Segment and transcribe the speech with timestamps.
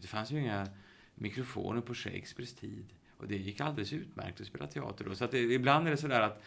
[0.00, 0.66] det fanns ju inga
[1.14, 2.86] mikrofoner på Shakespeares tid.
[3.16, 5.14] Och det gick alldeles utmärkt att spela teater då.
[5.14, 6.42] Så att det, ibland är det sådär att,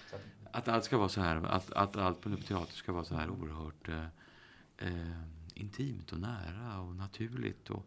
[0.52, 3.30] att allt ska vara så här, att, att allt på teater ska vara så här
[3.30, 4.06] oerhört eh,
[4.78, 5.22] eh,
[5.54, 7.86] intimt och nära och naturligt och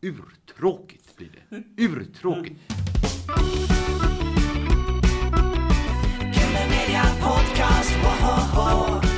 [0.00, 1.82] urtråkigt blir det.
[1.82, 2.60] Urtråkigt.
[7.22, 9.11] Podcast,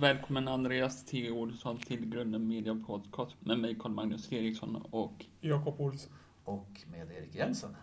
[0.00, 1.30] Välkommen Andreas T.
[1.30, 6.12] Olsson till Grunden Media Podcast med mig Carl-Magnus Eriksson och Jakob Olsson.
[6.44, 7.76] Och med Erik Jensen.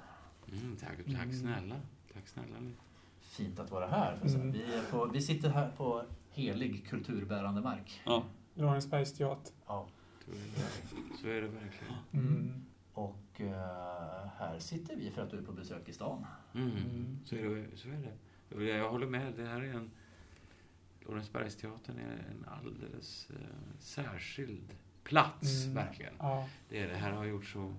[0.52, 1.76] Mm, tack, tack snälla.
[2.14, 2.56] Tack snälla.
[3.20, 4.18] Fint att vara här.
[4.26, 4.52] Mm.
[4.52, 8.02] Vi, på, vi sitter här på helig kulturbärande mark.
[8.06, 8.24] Ja.
[8.54, 9.54] Lorensbergsteatern.
[9.68, 9.88] Ja.
[11.22, 11.94] Så är det verkligen.
[12.12, 12.66] Mm.
[12.94, 13.50] Och uh,
[14.38, 16.26] här sitter vi för att du är på besök i stan.
[16.56, 16.72] Mm.
[16.72, 17.20] mm.
[17.26, 18.16] Så, är det, så är
[18.50, 18.66] det.
[18.66, 19.34] Jag håller med.
[19.38, 19.92] Det här är en...
[21.06, 23.38] Lorensbergsteatern är en alldeles uh,
[23.80, 25.76] särskild plats, mm.
[25.76, 26.14] verkligen.
[26.20, 26.50] Ja.
[26.70, 26.96] Det är det.
[26.96, 27.74] Här har gjort så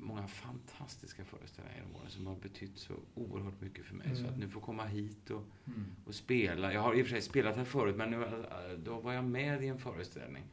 [0.00, 4.06] många fantastiska föreställningar genom åren som har betytt så oerhört mycket för mig.
[4.06, 4.18] Mm.
[4.18, 5.86] Så att nu få komma hit och, mm.
[6.04, 6.72] och spela.
[6.72, 8.44] Jag har i och för sig spelat här förut, men nu,
[8.84, 10.44] då var jag med i en föreställning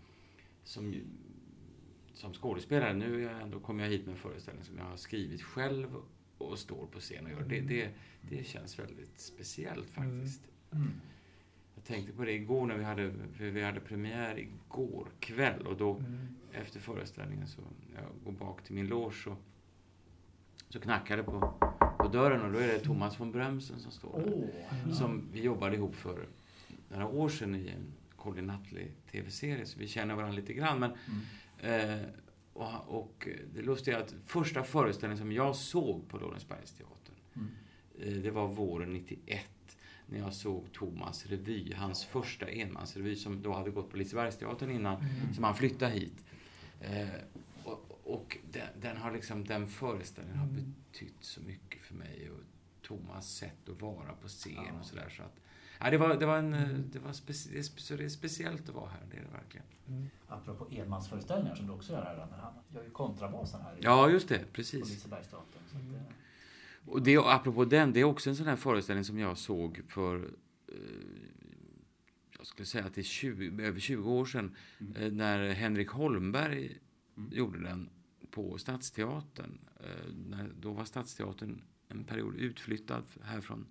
[0.64, 0.96] som,
[2.14, 2.94] som skådespelare.
[2.94, 5.96] Nu ändå, kommer jag hit med en föreställning som jag har skrivit själv
[6.38, 7.42] och står på scen och gör.
[7.42, 7.90] Det, det,
[8.22, 10.20] det känns väldigt speciellt mm.
[10.20, 10.42] faktiskt.
[10.72, 10.92] Mm.
[11.88, 16.28] Tänkte på det igår när vi hade, vi hade premiär igår kväll och då mm.
[16.54, 17.62] efter föreställningen så
[17.96, 19.38] jag går bak till min loge och
[20.70, 21.54] så knackar det på,
[22.00, 24.32] på dörren och då är det Thomas von Brömsen som står där.
[24.32, 24.94] Oh.
[24.94, 26.28] Som vi jobbade ihop för
[26.90, 30.80] några år sedan i en Colin Nutley-tv-serie så vi känner varandra lite grann.
[30.80, 30.92] Men,
[31.62, 32.00] mm.
[32.00, 32.06] eh,
[32.54, 37.50] och, och, det lustiga är att första föreställningen som jag såg på Lorensbergsteatern mm.
[38.00, 39.46] eh, det var våren 91
[40.08, 44.96] när jag såg Thomas revy, hans första enmansrevy som då hade gått på Lisebergsteatern innan,
[44.96, 45.34] mm.
[45.34, 46.26] som han flyttade hit.
[46.82, 47.08] Eh,
[47.64, 50.74] och, och den, den, har liksom, den föreställningen har mm.
[50.92, 52.42] betytt så mycket för mig och
[52.82, 54.80] Thomas sätt att vara på scen ja.
[54.80, 55.10] och sådär.
[55.10, 55.40] Så att,
[55.80, 58.90] ja, det, var, det, var en, det, var speci så det är speciellt att vara
[58.90, 59.66] här, det är det verkligen.
[59.88, 60.10] Mm.
[60.28, 63.78] Apropå enmansföreställningar som du också gör här, men han gör ju kontrabasen här.
[63.82, 64.82] Ja, just det, precis.
[64.82, 65.62] På Lisebergsteatern.
[65.74, 66.02] Mm.
[66.86, 70.30] Och det, apropå den, det är också en sån här föreställning som jag såg för
[70.68, 70.76] eh,
[72.38, 74.96] jag skulle säga att det är 20, över 20 år sedan mm.
[74.96, 76.80] eh, när Henrik Holmberg
[77.18, 77.30] mm.
[77.34, 77.90] gjorde den
[78.32, 79.60] på Stadsteatern.
[79.80, 83.68] Eh, när, då var Stadsteatern en period utflyttad härifrån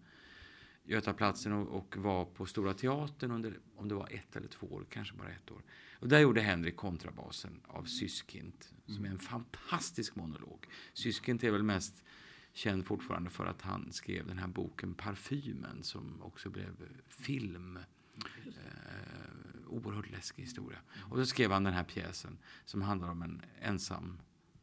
[0.84, 4.86] Götaplatsen och, och var på Stora Teatern under, om det var ett eller två år,
[4.90, 5.62] kanske bara ett år.
[5.92, 8.96] Och där gjorde Henrik kontrabasen av Syskind, mm.
[8.96, 10.66] som är en fantastisk monolog.
[10.92, 12.04] Syskind är väl mest
[12.54, 17.78] känd fortfarande för att han skrev den här boken Parfymen som också blev film.
[18.46, 20.78] Eh, oerhört läskig historia.
[21.10, 24.20] Och då skrev han den här pjäsen som handlar om en ensam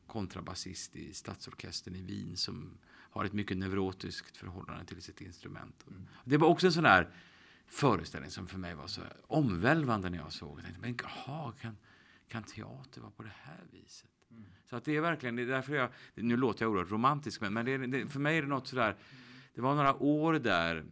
[0.07, 5.85] kontrabasist i stadsorkestern i Wien som har ett mycket neurotiskt förhållande till sitt instrument.
[5.87, 6.07] Mm.
[6.25, 7.13] Det var också en sån där
[7.67, 10.75] föreställning som för mig var så omvälvande när jag såg den.
[10.81, 11.77] Men jaha, kan,
[12.27, 14.09] kan teater vara på det här viset?
[14.31, 14.45] Mm.
[14.69, 17.53] Så att det är verkligen, det är därför jag, nu låter jag oerhört romantisk, men,
[17.53, 18.95] men det, det, för mig är det något sådär,
[19.53, 20.85] det var några år där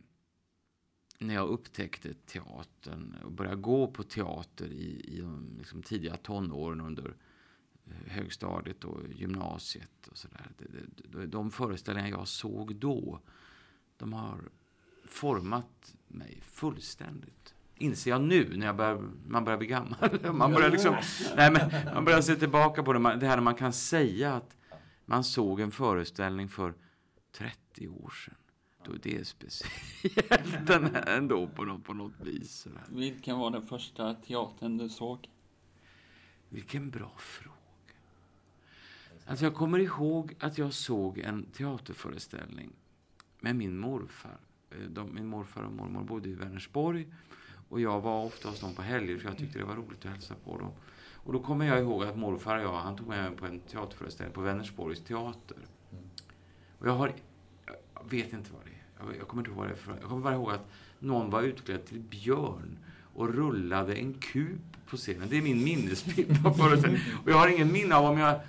[1.20, 6.82] när jag upptäckte teatern och började gå på teater i, i de liksom tidiga tonåren
[6.82, 7.16] under
[8.08, 10.52] högstadiet och gymnasiet och sådär.
[10.96, 13.20] De, de föreställningar jag såg då,
[13.98, 14.40] de har
[15.06, 20.20] format mig fullständigt inser jag nu när jag börjar, man börjar bli gammal.
[20.34, 20.96] Man börjar, liksom,
[21.36, 24.58] nej, men, man börjar se tillbaka på det, det här när man kan säga att
[25.06, 26.74] man såg en föreställning för
[27.32, 28.36] 30 år sedan.
[28.84, 30.70] Då det är speciellt
[31.08, 32.68] ändå på något, på något vis.
[32.90, 35.30] Vilken var den första teatern du såg?
[36.50, 37.56] Vilken bra fråga.
[39.26, 42.72] Alltså jag kommer ihåg att jag såg en teaterföreställning
[43.40, 44.38] med min morfar.
[44.70, 47.08] Eh, de, min morfar och mormor bodde i Vänersborg.
[47.70, 50.12] Och jag var ofta hos dem på helger för jag tyckte det var roligt att
[50.12, 50.72] hälsa på dem.
[51.24, 53.60] Och då kommer jag ihåg att morfar och jag, han tog med mig på en
[53.60, 55.58] teaterföreställning på Vänersborgs teater.
[56.80, 57.14] Och jag har,
[57.66, 59.18] jag vet inte vad det är.
[59.18, 59.92] Jag, kommer inte ihåg vad det är för.
[59.92, 62.78] Jag kommer bara ihåg att någon var utklädd till björn
[63.14, 65.30] och rullade en kup på scenen.
[65.30, 67.06] Det är min minnesbild av föreställningen.
[67.24, 68.42] Och jag har ingen minne av om jag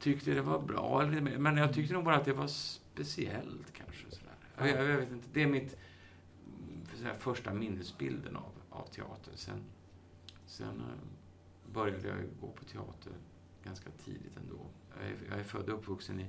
[0.00, 4.04] tyckte det var bra eller Men jag tyckte nog bara att det var speciellt kanske.
[4.10, 4.76] Sådär.
[4.76, 5.28] Jag, jag vet inte.
[5.32, 5.76] Det är mitt
[6.84, 9.32] för första minnesbilden av av teater.
[9.34, 9.64] Sen,
[10.46, 13.12] sen eh, började jag gå på teater
[13.64, 14.58] ganska tidigt ändå.
[14.98, 16.26] Jag är, jag är född och uppvuxen i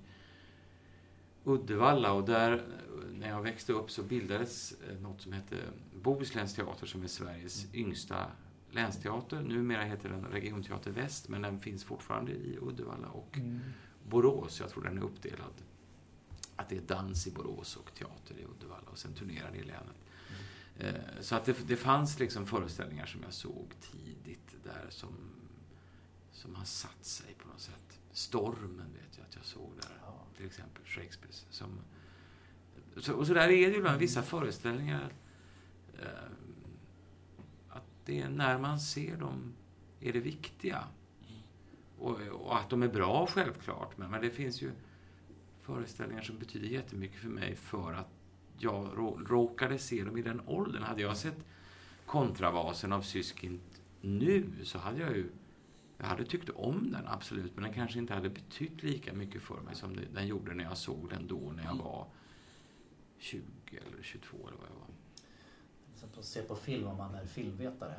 [1.43, 2.67] Uddevalla och där,
[3.13, 5.55] när jag växte upp så bildades eh, något som hette
[6.03, 8.31] Bohusläns teater som är Sveriges yngsta
[8.71, 9.41] länsteater.
[9.41, 13.59] Numera heter den Regionteater Väst, men den finns fortfarande i Uddevalla och Mm.
[14.09, 14.59] Borås.
[14.59, 15.53] Jag tror den är uppdelad.
[16.55, 19.63] Att det är dans i Borås och teater i Uddevalla och sen turnerar det i
[19.63, 20.03] länet.
[20.79, 25.13] Eh, Så att det, det fanns liksom föreställningar som jag såg tidigt där som,
[26.31, 27.99] som har satt sig på något sätt.
[28.11, 30.23] Stormen vet jag att jag såg där, Ja.
[30.37, 31.45] till exempel Shakespeares.
[31.49, 31.79] Som,
[32.97, 35.13] så, och så där är det ju ibland vissa föreställningar.
[35.99, 36.31] Eh,
[37.69, 39.53] att det är när man ser dem
[40.01, 40.83] är det viktiga.
[41.97, 44.71] Och, och att de är bra självklart, men, men det finns ju
[45.61, 48.09] föreställningar som betyder jättemycket för mig för att
[48.59, 50.83] jag rå, råkade se dem i den åldern.
[50.83, 51.37] Hade jag sett
[52.05, 53.59] kontravasen av Syskind
[54.01, 55.29] nu så hade jag ju
[55.97, 59.61] jag hade tyckt om den, absolut, men den kanske inte hade betytt lika mycket för
[59.61, 62.05] mig som den gjorde när jag såg den då, när jag var
[63.17, 64.87] 20 eller 22 eller vad jag var.
[65.95, 67.93] Så att se på film om man är filmvetare.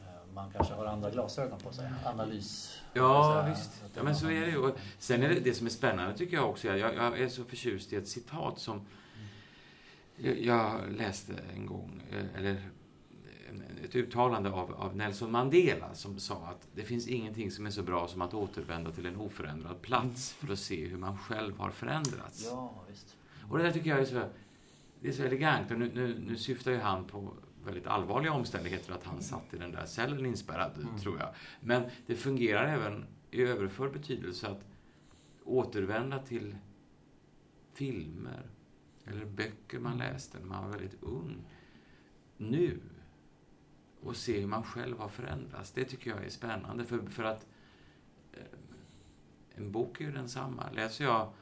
[0.00, 1.90] Eh, Man kanske har andra glasögon på sig.
[2.04, 2.80] Analys.
[2.92, 3.84] Ja, visst.
[3.94, 4.72] Ja, men så är det ju.
[4.98, 7.92] Sen är det, det som är spännande tycker jag också, jag, jag är så förtjust
[7.92, 8.86] i ett citat som
[10.22, 12.70] jag, läste en gång, eh, eller
[13.84, 17.82] ett uttalande av, av Nelson Mandela som sa att det finns ingenting som är så
[17.82, 21.70] bra som att återvända till en oförändrad plats för att se hur man själv har
[21.70, 22.44] förändrats.
[22.50, 23.16] Ja, visst.
[23.48, 24.22] Och det där tycker jag är så,
[25.00, 25.70] det är så elegant.
[25.70, 27.34] Och nu, nu, nu syftar ju han på
[27.64, 31.28] väldigt allvarliga omständigheter att han satt i den där cellen inspärrad, tror jag.
[31.60, 34.64] Men det fungerar även i överförd betydelse att
[35.44, 36.56] återvända till
[37.74, 38.42] filmer
[39.06, 41.44] eller böcker man läste när man var väldigt ung.
[42.36, 42.80] Nu.
[44.02, 45.72] Och se hur man själv har förändrats.
[45.72, 46.84] Det tycker jag är spännande.
[46.84, 47.46] För, för att
[48.32, 48.42] eh,
[49.54, 50.70] en bok är ju densamma.
[50.70, 51.32] Läser jag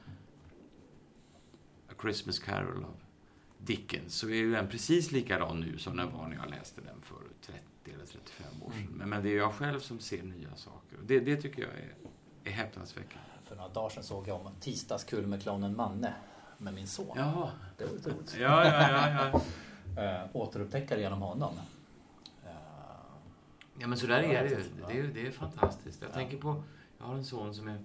[1.89, 2.97] A Christmas Carol av
[3.59, 7.01] Dickens så är ju den precis likadan nu som den var när jag läste den
[7.03, 8.89] för 30 eller 35 år sedan.
[8.97, 10.99] Men, men det är jag själv som ser nya saker.
[11.07, 11.95] Det, det tycker jag är,
[12.45, 13.29] är häpnadsväckande.
[13.43, 16.15] För några dagar sedan såg jag om Tisdagskul med clownen Manne
[16.59, 17.17] med min son.
[17.17, 17.51] Jaha.
[17.77, 18.37] Det var lite roligt.
[18.41, 19.41] Ja, ja, ja, ja.
[20.03, 21.55] Äh, återupptäcka genom honom.
[22.47, 22.51] Eh,
[23.79, 24.65] Ja, men så där är det ju.
[24.89, 26.03] Det är, det är fantastiskt.
[26.03, 26.15] Jag Ja.
[26.15, 26.63] tänker på,
[26.99, 27.79] jag har en son som är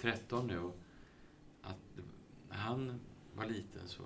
[0.00, 0.70] 13 nu
[1.62, 1.76] att
[2.50, 3.00] när han
[3.34, 4.02] var liten så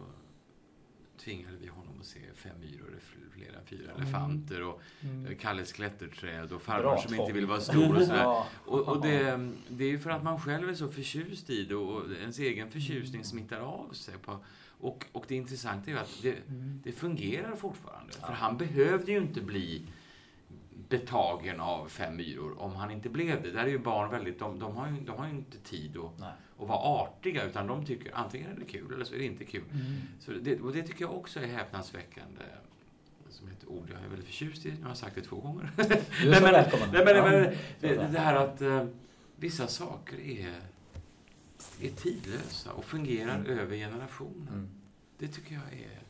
[1.24, 2.98] tvingade vi honom att se Fem myror,
[3.34, 4.02] fler än fyra Mm.
[4.02, 5.36] elefanter och Mm.
[5.36, 8.16] Kalles klätterträd och farmor som inte vill vara stor och sådär.
[8.22, 8.46] Ja.
[8.66, 11.74] Och, och det, det är ju för att man själv är så förtjust i det
[11.74, 14.14] och ens egen förtjusning smittar av sig.
[14.18, 14.44] På,
[14.80, 16.80] och, och det intressanta är ju att det, Mm.
[16.84, 18.12] det fungerar fortfarande.
[18.12, 19.82] För han behövde ju inte bli
[20.88, 23.50] betagen av fem myror om han inte blev det.
[23.50, 26.18] Där är ju barn väldigt, de, de, har, ju, de har ju inte tid att,
[26.18, 26.32] Nej.
[26.58, 29.44] att vara artiga utan de tycker antingen är det kul eller så är det inte
[29.44, 29.64] kul.
[29.72, 29.84] Mm.
[30.20, 32.42] Så det, och det tycker jag också är häpnadsväckande.
[33.30, 34.70] Som ett ord jag är väldigt förtjust i.
[34.72, 35.70] Nu har jag sagt det två gånger.
[35.76, 35.88] Du är
[36.24, 36.88] Nej, så men- välkommen.
[36.92, 37.22] Nej, men, Ja.
[37.30, 37.42] men,
[37.80, 38.86] det, det här att eh,
[39.36, 40.54] vissa saker är,
[41.80, 43.58] är tidlösa och fungerar Mm.
[43.58, 44.52] över generationer.
[44.52, 44.68] Mm.
[45.18, 46.01] Det tycker jag är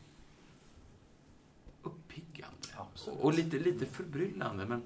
[3.07, 3.19] Absolut.
[3.23, 4.81] Och lite, lite förbryllande, men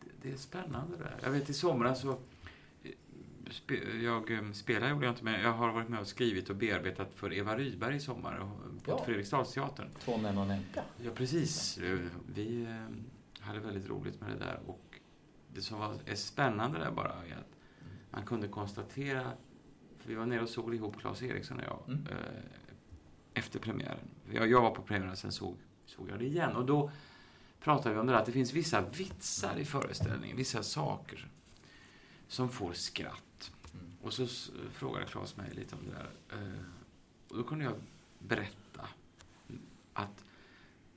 [0.00, 1.18] det, det är spännande det där.
[1.22, 2.10] Jag vet i somras så
[2.82, 2.90] eh,
[3.50, 6.56] spe, jag eh, spelar gjorde jag inte, men jag har varit med och skrivit och
[6.56, 8.38] bearbetat för Eva Rydberg i sommar
[8.84, 9.04] på Ja.
[9.04, 9.88] Fredriksdalsteatern.
[10.04, 10.82] Två män och en änka.
[11.04, 11.78] Ja, precis.
[11.78, 11.98] Eh,
[12.34, 12.68] Vi
[13.40, 14.60] hade väldigt roligt med det där.
[14.66, 14.98] Och
[15.54, 17.56] det som var, är spännande där bara är att
[18.10, 19.22] man kunde konstatera,
[19.98, 22.06] för vi var nere och såg ihop, Claes Eriksson och jag, Mm.
[22.06, 22.16] eh,
[23.34, 23.98] efter premiären.
[24.32, 26.56] Jag, jag var på premiären, sen såg, såg jag det igen.
[26.56, 26.90] Och då
[27.60, 31.28] pratade vi om det där, att det finns vissa vitsar i föreställningen, vissa saker
[32.28, 33.52] som får skratt.
[33.74, 33.86] Mm.
[34.02, 34.26] Och så
[34.72, 36.10] frågade Claes mig lite om det där.
[36.38, 36.62] Eh,
[37.28, 37.74] Och då kunde jag
[38.18, 38.88] berätta
[39.92, 40.24] att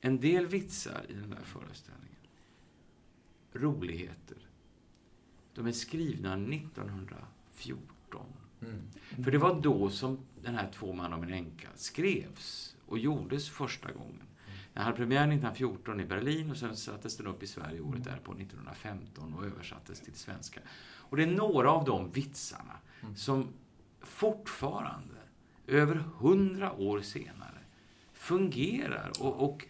[0.01, 2.17] en del vitsar i den där föreställningen,
[3.53, 4.38] roligheter,
[5.53, 8.25] de är skrivna 1914.
[8.62, 8.82] Mm.
[9.24, 13.50] För det var då som den här Två man om en änka skrevs och gjordes
[13.50, 14.27] första gången.
[14.74, 18.32] Den hade premiär 1914 i Berlin och sen sattes den upp i Sverige året därpå,
[18.32, 20.60] 1915 och översattes till svenska.
[20.96, 23.15] Och det är några av de vitsarna Mm.
[23.15, 23.48] som
[24.01, 25.15] fortfarande,
[25.68, 27.58] över hundra år senare,
[28.13, 29.65] fungerar och, och,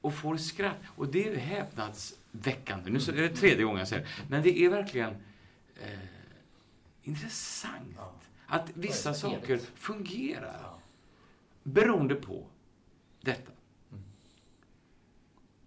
[0.00, 0.76] och får skratt.
[0.96, 2.90] Och det är häpnadsväckande.
[2.90, 4.08] Nu så- är det tredje gången jag säger det.
[4.28, 5.10] Men det är verkligen
[5.82, 5.98] eh,
[7.02, 7.98] intressant
[8.46, 10.74] att vissa saker fungerar
[11.62, 12.46] beroende på
[13.20, 13.52] detta.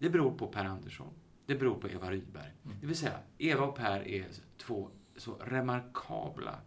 [0.04, 1.14] Det beror på Per Andersson.
[1.46, 2.52] Det beror på Eva Rydberg.
[2.66, 2.78] Mm.
[2.82, 4.26] Det vill säga, Eva och Per är
[4.58, 6.60] två så remarkabla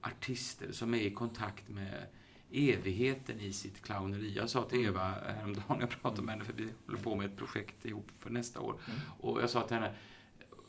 [0.00, 2.06] artister som är i kontakt med
[2.52, 4.32] evigheten i sitt clowneri.
[4.36, 7.36] Jag sa till Eva häromdagen, jag pratade med henne för vi håller på med ett
[7.36, 8.72] projekt ihop för nästa år.
[8.86, 9.00] Mm.
[9.20, 9.94] Och jag sa till henne,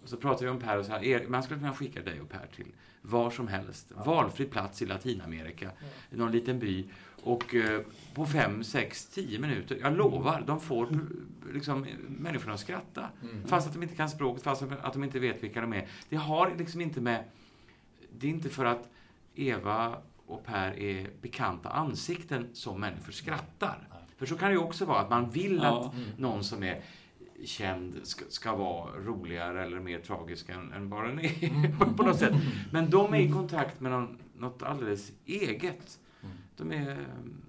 [0.05, 2.29] så pratade vi om Per och så här, "Er- man skulle kunna skicka dig och
[2.29, 5.71] Per till var som helst, valfri plats i Latinamerika,
[6.09, 6.89] någon liten by.
[7.23, 7.81] Och eh,
[8.13, 10.99] på fem, sex, tio minuter, jag lovar, de får
[11.53, 13.05] liksom, människorna att skratta.
[13.23, 13.47] Mm.
[13.47, 15.87] Fast att de inte kan språket, fast att de inte vet vilka de är.
[16.09, 17.23] Det har liksom inte med...
[18.19, 18.89] Det är inte för att
[19.35, 23.87] Eva och Per är bekanta ansikten som människor skrattar.
[24.17, 25.85] För så kan det ju också vara, att man vill Ja.
[25.85, 26.05] att Mm.
[26.17, 26.81] någon som är
[27.45, 31.77] känd ska, ska vara roligare eller mer tragisk än, än vad den är Mm.
[31.79, 32.33] på, på något sätt.
[32.71, 35.99] Men de är i kontakt med någon, något alldeles eget.
[36.61, 36.69] Mm.
[36.85, 37.41] De är um,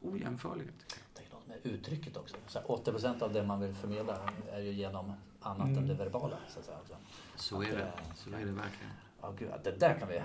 [0.00, 0.68] ojämförliga.
[0.88, 2.36] Jag tänker något med uttrycket också.
[2.46, 4.18] Så här, 80% av det man vill förmedla
[4.52, 5.78] är ju genom annat Mm.
[5.78, 6.36] än det verbala.
[6.48, 6.78] Så att säga.
[6.80, 6.94] också.
[7.36, 7.92] Så är det.
[8.14, 8.92] Så är det verkligen.
[9.20, 10.22] Ja, gud, det där kan vi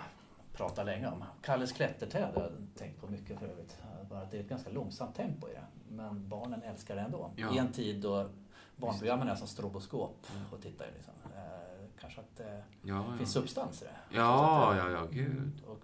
[0.53, 1.23] prata länge om.
[1.41, 3.77] Kalles klätterträd har jag tänkt på mycket för övrigt.
[4.09, 5.63] Bara att det är ett ganska långsamt tempo i det.
[5.89, 7.31] Men barnen älskar det ändå.
[7.35, 7.53] Ja.
[7.55, 8.29] I en tid då
[8.75, 11.13] barnprogrammen är som stroboskop och tittar liksom.
[11.35, 13.41] Eh, kanske att det Ja, finns ja.
[13.41, 14.17] substans i det.
[14.17, 15.51] Ja, att, ja, eh, ja, gud.
[15.67, 15.79] Och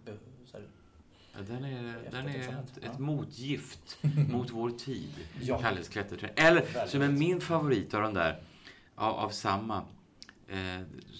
[1.36, 3.00] Ja, den är, den är ett, ett Ja.
[3.00, 3.98] motgift
[4.32, 5.10] mot vår tid.
[5.42, 5.62] Ja.
[5.62, 6.32] Kalles klätterträd.
[6.36, 6.90] Eller Väldigt.
[6.90, 8.42] som är min favorit av de där,
[8.96, 9.78] av, av samma.
[10.48, 10.58] Eh,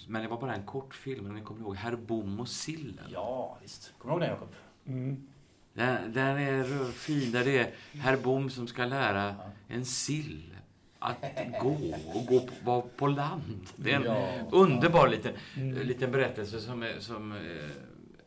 [0.08, 3.04] men det var bara en kortfilm, om ni kommer ihåg Herr Bom och sillen.
[3.12, 3.92] ja, visst.
[3.98, 4.54] Kommer du ihåg den Jakob?
[4.86, 5.26] Mm.
[5.72, 9.50] Den, den är fin, där det är Herr Bom som ska lära Ja.
[9.68, 10.54] en sill
[10.98, 11.16] att
[11.60, 11.76] gå
[12.14, 13.66] och gå på, vara på land.
[13.76, 14.28] Det är en Ja.
[14.52, 15.86] underbar liten, Mm.
[15.86, 17.38] liten berättelse som är, som eh,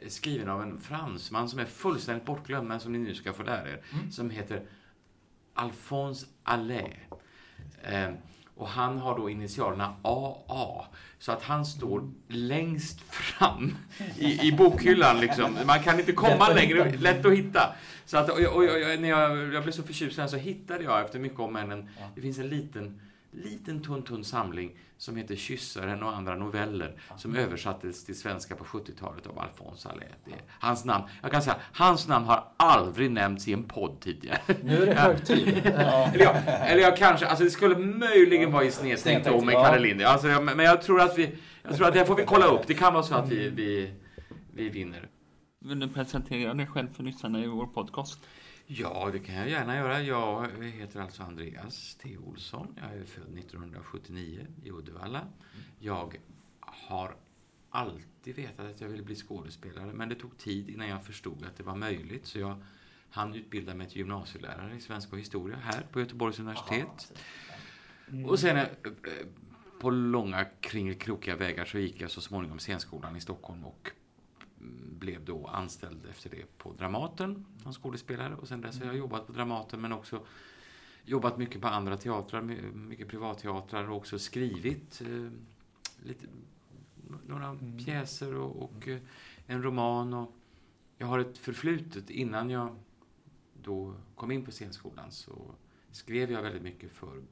[0.07, 3.69] skriven av en fransman som är fullständigt bortglömd, men som ni nu ska få lära
[3.69, 3.81] er.
[3.93, 4.11] Mm.
[4.11, 4.61] Som heter
[5.53, 6.93] Alphonse Allais.
[7.83, 8.09] Eh,
[8.55, 10.85] och han har då initialerna AA.
[11.19, 13.75] Så att han står längst fram
[14.17, 15.19] i, i bokhyllan.
[15.19, 15.57] Liksom.
[15.65, 16.91] Man kan inte komma längre.
[16.97, 17.75] Lätt att hitta.
[18.05, 21.19] Så att, och, och, och, när jag, jag blev så förtjust så hittade jag efter
[21.19, 22.05] mycket om en Ja.
[22.15, 27.35] Det finns en liten, liten tunn, tunn samling som heter Kyssaren och andra noveller som
[27.35, 30.09] översattes till svenska på 70-talet av Alphonse Allais.
[30.59, 31.03] Hans namn.
[31.21, 34.39] Jag kan säga, hans namn har aldrig nämnts i en podd tidigare.
[34.63, 35.61] Nu är det hög tid.
[35.77, 36.11] Ja.
[36.13, 36.35] eller, jag,
[36.71, 39.55] eller jag kanske, alltså det skulle möjligen vara i Snedtänkt, då med.
[39.55, 40.01] Kalle Lind.
[40.01, 42.61] Alltså, jag, men jag tror att vi, jag tror att det får vi kolla upp.
[42.67, 43.93] Det kan vara så att vi, vi,
[44.53, 45.09] vi vinner.
[45.59, 48.19] Vill du presentera dig själv för lyssnarna i vår podcast?
[48.69, 50.01] Ja, det kan jag gärna göra.
[50.01, 52.17] Jag heter alltså Andreas T.
[52.17, 52.75] Olsson.
[52.75, 55.27] Jag är född 1979 i Uddevalla.
[55.79, 56.17] Jag
[56.59, 57.15] har
[57.69, 61.57] alltid vetat att jag ville bli skådespelare, men det tog tid innan jag förstod att
[61.57, 62.25] det var möjligt.
[62.25, 62.63] Så jag
[63.09, 67.13] hann utbilda mig till gymnasielärare i svenska och historia här på Göteborgs universitet.
[68.27, 68.67] Och sen eh,
[69.79, 73.91] på långa kringelkrokiga vägar så gick jag så småningom scenskolan i Stockholm och
[74.99, 78.35] blev då anställd efter det på Dramaten som skådespelare.
[78.35, 80.25] Och sen dess har jag jobbat på Dramaten men också
[81.03, 85.31] jobbat mycket på andra teatrar, my- mycket privatteatrar och också skrivit eh,
[86.03, 86.25] lite,
[87.27, 87.77] några Mm.
[87.77, 88.99] pjäser och, och eh,
[89.47, 90.13] en roman.
[90.13, 90.35] Och
[90.97, 92.75] jag har ett förflutet innan jag
[93.63, 95.55] då kom in på scenskolan så
[95.91, 97.23] skrev jag väldigt mycket för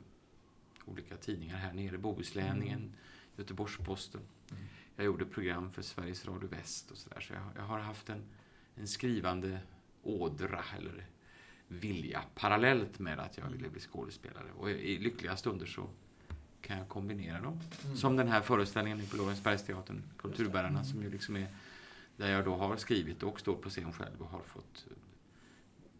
[0.86, 1.98] olika tidningar här nere.
[1.98, 2.94] Bohuslänningen,
[3.38, 4.22] Göteborgs-Posten.
[4.52, 4.64] Mm.
[4.96, 7.20] Jag gjorde program för Sveriges Radio Väst och sådär.
[7.20, 8.24] Så jag, jag har haft en,
[8.76, 9.60] en skrivande
[10.04, 11.06] ådra eller
[11.68, 14.52] vilja parallellt med att jag ville bli skådespelare.
[14.58, 15.90] Och i, lyckliga stunder så
[16.62, 17.60] kan jag kombinera dem.
[17.86, 17.98] Mm.
[17.98, 21.48] Som den här föreställningen på Lorensbergsteatern, Kulturbärarna, som ju liksom är
[22.18, 24.98] där jag då har skrivit och står på scen själv och har fått eh,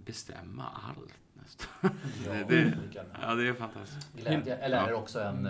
[0.06, 1.68] bestämma allt nästan.
[2.26, 2.78] Ja, det, det,
[3.22, 4.14] ja, det är fantastiskt.
[4.14, 4.56] glädje.
[4.58, 5.46] Eller är det också en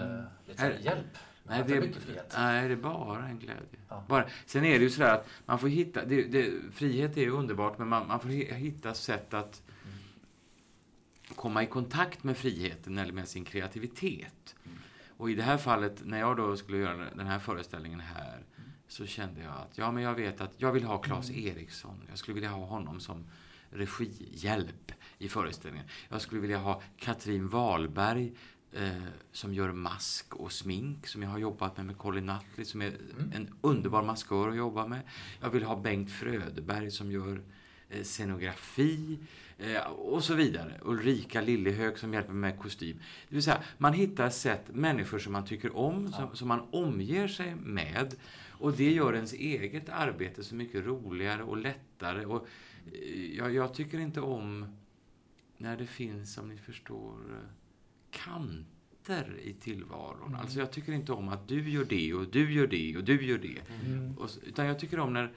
[0.58, 1.18] här Är- hjälp?
[1.48, 2.34] Nej, det, mycket frihet.
[2.38, 3.64] nej, det är bara en glädje.
[3.90, 4.04] Ja.
[4.08, 4.26] Bara.
[4.46, 7.78] Sen är det ju sådär att man får hitta, det, det, frihet är ju underbart,
[7.78, 11.36] men man, man får hi- hitta sätt att Mm.
[11.36, 14.56] komma i kontakt med friheten eller med sin kreativitet.
[14.66, 14.78] Mm.
[15.18, 18.44] Och i det här fallet, när jag då skulle göra den här föreställningen här,
[18.88, 22.02] så kände jag att, ja men jag vet att jag vill ha Claes Eriksson.
[22.10, 23.26] Jag skulle vilja ha honom som
[23.70, 25.88] regihjälp i föreställningen.
[26.10, 28.34] Jag skulle vilja ha Katrin Wahlberg
[28.76, 32.82] eh, som gör mask och smink, som jag har jobbat med med Colin Nutley, som
[32.82, 33.32] är Mm.
[33.36, 35.02] en underbar maskör att jobba med.
[35.42, 37.42] Jag vill ha Bengt Fröderberg som gör
[37.90, 39.20] eh, scenografi
[39.58, 40.80] eh, och så vidare.
[40.84, 42.98] Ulrika Lillehög som hjälper mig med kostym.
[43.30, 46.36] Det vill säga, man hittar sätt, människor som man tycker om, som, Ja.
[46.36, 48.16] som man omger sig med.
[48.50, 52.26] Och det gör ens eget arbete så mycket roligare och lättare.
[52.26, 52.48] Och,
[52.94, 54.76] eh, jag, jag tycker inte om
[55.58, 57.50] när det finns, som ni förstår, eh,
[58.24, 60.28] kanter i tillvaron.
[60.28, 60.40] Mm.
[60.40, 63.26] Alltså jag tycker inte om att du gör det och du gör det och du
[63.26, 63.62] gör det.
[63.86, 64.18] Mm.
[64.18, 65.34] Och, utan jag tycker om när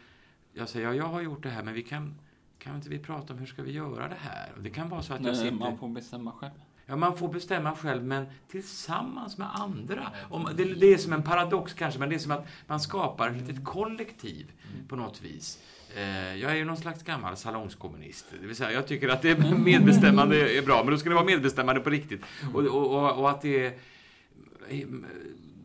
[0.53, 2.15] jag säger, ja, jag har gjort det här, men vi kan
[2.59, 4.53] kan inte vi prata om hur ska vi göra det här?
[4.57, 5.57] Och det kan vara så att jag Nej, sitter...
[5.57, 6.53] man får bestämma själv.
[6.87, 10.13] Ja, man får bestämma själv, men tillsammans med andra.
[10.31, 13.31] Om, det, det är som en paradox kanske, men det är som att man skapar
[13.31, 14.53] ett litet kollektiv
[14.89, 15.63] på något vis.
[15.97, 18.27] Eh, Jag är ju någon slags gammal salongskommunist.
[18.41, 21.25] Det vill säga, jag tycker att det medbestämmande är bra, men då ska det vara
[21.25, 22.23] medbestämmande på riktigt.
[22.55, 23.73] Och, och, och, och att det är...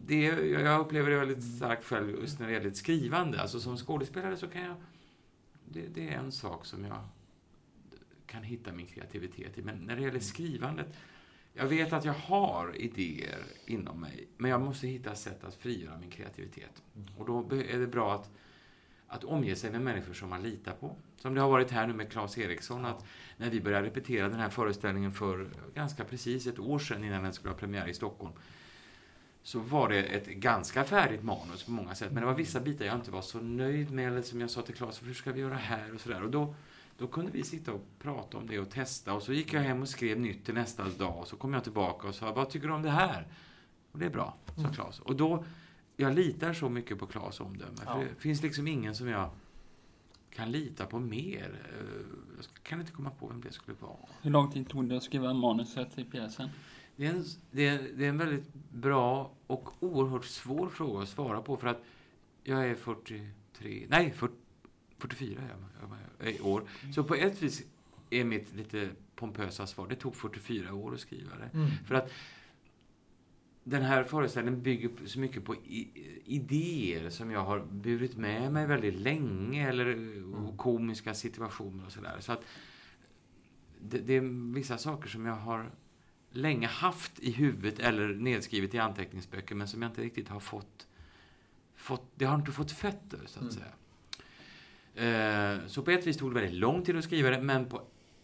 [0.06, 3.42] Det jag upplever det väldigt starkt själv just när det gäller skrivande.
[3.42, 4.76] Alltså som skådespelare så kan jag...
[5.66, 6.98] Det, det är en sak som jag
[8.26, 9.62] kan hitta min kreativitet i.
[9.62, 10.88] Men när det gäller skrivandet,
[11.54, 15.98] jag vet att jag har idéer inom mig, men jag måste hitta sätt att frigöra
[15.98, 16.82] min kreativitet.
[17.18, 18.30] Och då är det bra att,
[19.14, 20.96] att omge sig med människor som man litar på.
[21.18, 23.06] Som det har varit här nu med Claes Eriksson, att
[23.38, 27.34] när vi började repetera den här föreställningen för ganska precis ett år sedan innan den
[27.34, 28.34] skulle ha premiär i Stockholm,
[29.44, 32.12] så var det ett ganska färdigt manus på många sätt.
[32.12, 34.62] Men det var vissa bitar jag inte var så nöjd med, eller som jag sa
[34.62, 36.24] till Claes, hur ska vi göra här och sådär.
[36.24, 36.56] Och då,
[36.98, 39.14] då kunde vi sitta och prata om det och testa.
[39.14, 41.20] Och så gick jag hem och skrev nytt till nästa dag.
[41.20, 43.28] Och så kom jag tillbaka och sa, vad tycker du om det här?
[43.92, 45.00] Och det är bra, sa Claes.
[45.00, 45.46] Och då,
[45.98, 47.78] jag litar så mycket på Claes omdöme.
[47.86, 47.94] Ja.
[47.94, 49.30] För det finns liksom ingen som jag
[50.30, 51.62] kan lita på mer.
[51.80, 51.86] Eh,
[52.38, 53.98] Jag kan inte komma på vem det skulle vara.
[54.22, 56.50] Hur lång tid tog det att skriva manuset till pjäsen?
[56.96, 61.10] Det är, en, det, är, det är en väldigt bra och oerhört svår fråga att
[61.10, 61.84] svara på för att
[62.44, 64.34] jag är 43, nej 40,
[64.98, 65.90] 44 är jag,
[66.22, 66.64] jag i år.
[66.96, 67.64] Så på ett vis
[68.10, 71.50] är mitt lite pompösa svar, det tog 44 år att skriva det.
[71.58, 71.70] Mm.
[71.88, 72.12] För att
[73.64, 75.56] den här föreställningen bygger så mycket på
[76.26, 79.98] idéer som jag har burit med mig väldigt länge, eller
[80.36, 82.18] och komiska situationer och sådär.
[82.20, 82.42] Så att
[83.82, 85.72] det, det är vissa saker som jag har
[86.32, 90.88] länge haft i huvudet eller nedskrivet i anteckningsböcker, men som jag inte riktigt har fått...
[91.76, 93.54] fått det har inte fått fötter, så att Mm.
[93.54, 93.74] säga.
[94.96, 97.82] Eh, Så på ett vis tog det väldigt lång tid att skriva det, men på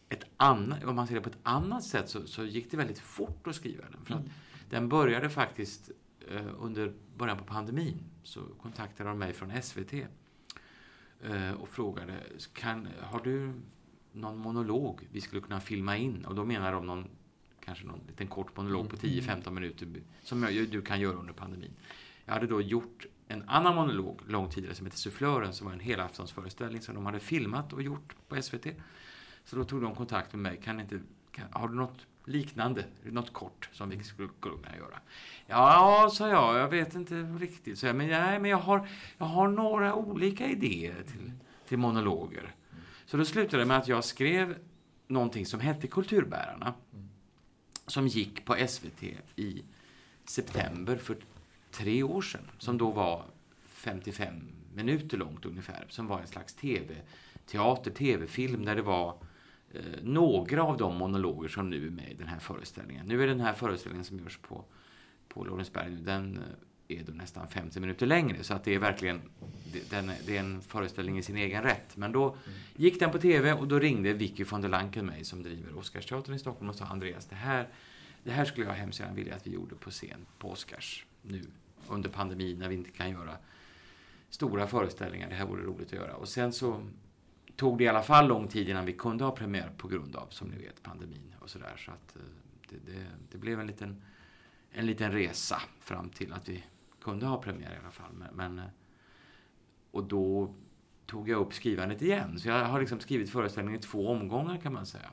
[0.09, 2.99] ett annat, om man ser det på ett annat sätt så, så gick det väldigt
[2.99, 4.05] fort att skriva den.
[4.05, 4.25] För att
[4.69, 5.91] den började faktiskt
[6.31, 8.03] eh, under början på pandemin.
[8.23, 9.93] Så kontaktade de mig från SVT
[11.23, 12.13] eh, och frågade,
[12.53, 13.53] kan, har du
[14.11, 16.25] någon monolog vi skulle kunna filma in?
[16.25, 17.07] Och då menar de någon,
[17.59, 19.87] kanske någon liten kort monolog på 10-15 minuter
[20.23, 21.71] som du kan göra under pandemin.
[22.25, 25.79] Jag hade då gjort en annan monolog långt tidigare som heter Sufflören som var en
[25.79, 28.67] helaftonsföreställning som de hade filmat och gjort på SVT.
[29.43, 30.61] Så då tog de kontakt med mig.
[30.63, 30.99] Kan inte,
[31.31, 34.99] kan, har du något liknande, något kort som vi skulle kunna göra?
[35.47, 37.79] Ja, sa jag, jag vet inte riktigt.
[37.79, 38.87] Så jag, men, nej, men jag, har,
[39.17, 41.31] jag har några olika idéer till,
[41.67, 42.55] till monologer.
[43.05, 44.57] Så då slutade det med att jag skrev
[45.07, 46.73] någonting som hette Kulturbärarna.
[47.87, 49.03] Som gick på SVT
[49.35, 49.63] i
[50.25, 51.17] september för
[51.71, 52.51] tre år sedan.
[52.57, 53.23] Som då var
[53.67, 54.41] 55
[54.73, 55.85] minuter långt ungefär.
[55.89, 59.15] Som var en slags tv-teater, tv-film där det var
[59.73, 63.05] Eh, några av de monologer som nu är med i den här föreställningen.
[63.05, 64.65] Nu är den här föreställningen som görs på,
[65.27, 68.43] på Lorensberg, den eh, är då nästan 50 minuter längre.
[68.43, 69.21] Så att det är verkligen
[69.73, 71.97] det, den, är- det är en föreställning i sin egen rätt.
[71.97, 72.35] Men då
[72.75, 76.35] gick den på tv och då ringde Vicky von der Lanken mig som driver Oscarsteatern
[76.35, 77.67] i Stockholm och sa Andreas, det här,
[78.23, 81.41] det här skulle jag hemskt gärna vilja att vi gjorde på scen på Oscars nu
[81.87, 83.37] under pandemin när vi inte kan göra
[84.29, 85.29] stora föreställningar.
[85.29, 86.15] Det här vore roligt att göra.
[86.15, 86.81] Och sen så
[87.59, 90.27] tog det i alla fall lång tid innan vi kunde ha premiär på grund av,
[90.29, 91.73] som ni vet, pandemin och sådär.
[91.77, 92.21] Så att eh,
[92.69, 94.01] det, det, det blev en liten,
[94.71, 96.63] en liten resa fram till att vi
[97.01, 98.11] kunde ha premiär i alla fall.
[98.13, 98.71] Men, men, eh,
[99.91, 100.53] och då
[101.05, 102.39] tog jag upp skrivandet igen.
[102.39, 105.09] Så jag har liksom skrivit föreställningen i två omgångar kan man säga.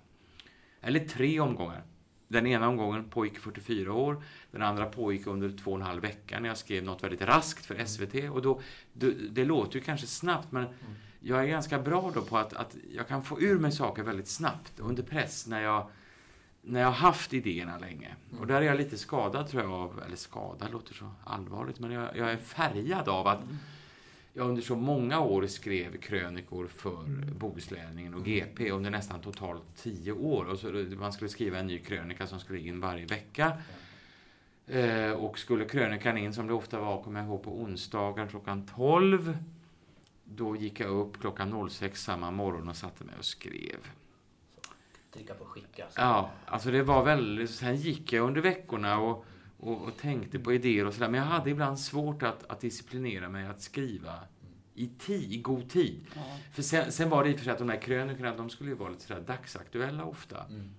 [0.81, 1.83] Eller tre omgångar.
[2.29, 4.23] Den ena omgången pågick 44 år.
[4.51, 7.67] Den andra pågick under två och en halv vecka när jag skrev något väldigt raskt
[7.67, 8.31] för SVT.
[8.31, 8.61] Och då,
[8.93, 10.95] det, det låter ju kanske snabbt men mm
[11.27, 14.29] jag är ganska bra då på att, att jag kan få ur mig saker väldigt
[14.29, 15.91] snabbt under press när jag,
[16.63, 18.15] när jag har haft idéerna länge.
[18.41, 21.91] Och där är jag lite skadad tror jag av, eller skadad låter så allvarligt, men
[21.91, 23.41] jag, jag är färgad av att
[24.33, 27.05] jag under så många år skrev krönikor för
[27.39, 30.45] Bohuslänningen och GP under nästan totalt tio år.
[30.45, 30.67] Och så,
[30.99, 33.53] man skulle skriva en ny krönika som skulle in varje vecka.
[34.67, 38.67] Eh, och skulle krönikan in, som det ofta var, kommer jag ihåg, på onsdagar klockan
[38.77, 39.39] 12.
[40.29, 43.77] Då gick jag upp klockan 06 samma morgon och satte mig och skrev.
[45.13, 45.87] Trycka på skicka.
[45.91, 47.51] så- Ja, alltså det var väldigt...
[47.51, 49.25] Sen gick jag under veckorna och,
[49.59, 51.09] och, och tänkte på idéer och sådär.
[51.09, 54.15] Men jag hade ibland svårt att, att disciplinera mig att skriva
[54.75, 56.07] i tid, i god tid.
[56.15, 56.23] Ja.
[56.53, 58.71] För sen, sen var det i och för sig att de här krönikorna, de skulle
[58.71, 60.45] ju vara lite sådär dagsaktuella ofta.
[60.45, 60.71] Mm.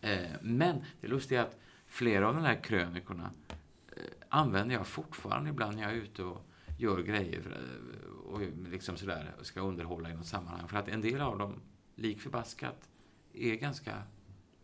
[0.00, 3.30] Eh, men det lustiga är att flera av de här krönikorna
[3.96, 6.46] eh, använder jag fortfarande ibland när jag är ute och
[6.78, 10.68] gör grejer eh, och liksom sådär, ska underhålla i något sammanhang.
[10.68, 11.60] För att en del av dem
[11.96, 12.88] lik förbaskat,
[13.34, 13.92] är ganska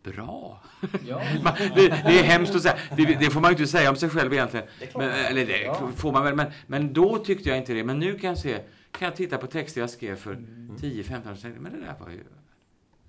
[0.03, 0.63] bra.
[1.07, 1.21] Ja,
[1.75, 2.77] det, det är hemskt att säga.
[2.97, 4.65] Det, det får man ju inte säga om sig själv egentligen.
[4.79, 4.97] Det.
[4.97, 5.89] Men, eller det Ja.
[5.95, 6.35] får man väl.
[6.35, 7.83] Men, men då tyckte jag inte det.
[7.83, 8.59] Men nu kan jag se,
[8.91, 10.77] kan jag titta på texter jag skrev för Mm.
[10.77, 11.51] 10-15 år sedan.
[11.59, 12.23] Men det där var ju,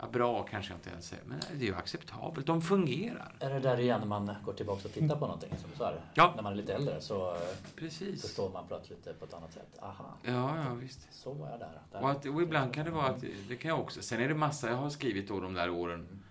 [0.02, 1.24] ja, bra kanske jag inte ens säger.
[1.24, 2.46] Men det är ju acceptabelt.
[2.46, 3.34] De fungerar.
[3.40, 5.50] Är det där igen när man går tillbaka och tittar på någonting?
[5.60, 6.32] Som du sa, Ja.
[6.36, 7.40] När man är lite äldre så eh,
[7.76, 8.22] Precis.
[8.22, 9.78] förstår man plötsligt det på ett annat sätt.
[9.82, 11.08] Aha, Ja, ja visst.
[11.12, 11.80] så var jag där.
[11.92, 12.02] där.
[12.02, 14.02] Och, att, och ibland kan det vara att, det kan jag också.
[14.02, 16.22] Sen är det massa jag har skrivit då de där åren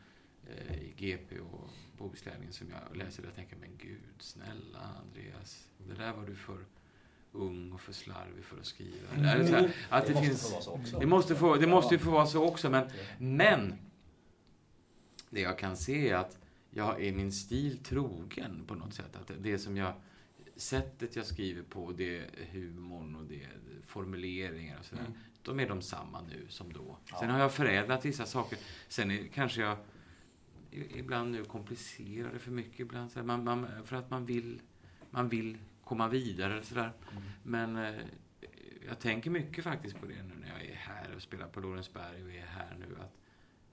[0.48, 5.94] eh, i GP och Bohuslänningen som jag läser och tänker, men gud snälla Andreas, det
[5.94, 6.58] där var du för
[7.32, 9.08] ung och för slarvig för att skriva.
[9.16, 11.00] Det, är så här, att det, måste finns, få vara så också.
[11.00, 13.76] det måste få, det måste ju få vara så också, men, men
[15.30, 16.38] det jag kan se är att
[16.70, 19.16] jag är min stil trogen på något sätt.
[19.16, 19.94] Att det- det som jag,
[20.56, 23.48] sättet jag skriver på, det är humorn och det
[23.86, 25.02] formuleringar och sådär.
[25.06, 25.18] Mm.
[25.42, 26.98] De är de samma nu som då.
[27.12, 27.20] Ja.
[27.20, 28.58] Sen har jag förädlat vissa saker.
[28.88, 29.78] Sen är, kanske jag
[30.72, 32.80] ibland nu komplicerar det för mycket.
[32.80, 34.62] Ibland, så här, man, man, för att man vill,
[35.10, 35.58] man vill
[35.92, 36.54] komma vidare.
[36.54, 36.92] eller Sådär.
[37.12, 37.24] Mm.
[37.44, 38.02] Men eh,
[38.88, 42.24] jag tänker mycket faktiskt på det nu när jag är här och spelar på Lorensberg
[42.24, 42.96] och är här nu.
[43.02, 43.14] Att,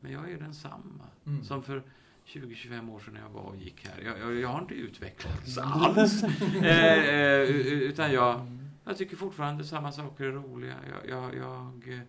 [0.01, 1.45] men jag är ju densamma Mm.
[1.45, 1.83] som för
[2.27, 4.03] 20-25 år sedan när jag var och gick här.
[4.05, 6.23] Jag, jag, jag har inte utvecklats alls.
[6.63, 7.41] eh, eh,
[7.91, 8.47] utan jag,
[8.85, 10.75] jag tycker fortfarande samma saker är roliga.
[10.91, 12.01] Jag, jag, jag eh,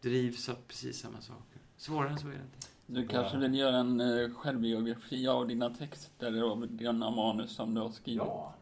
[0.00, 1.60] drivs av precis samma saker.
[1.76, 2.66] Svårare än så är det inte.
[2.86, 7.80] Du kanske vill göra en eh, självbiografi av dina texter och dina manus som du
[7.80, 8.22] har skrivit?
[8.26, 8.54] Ja,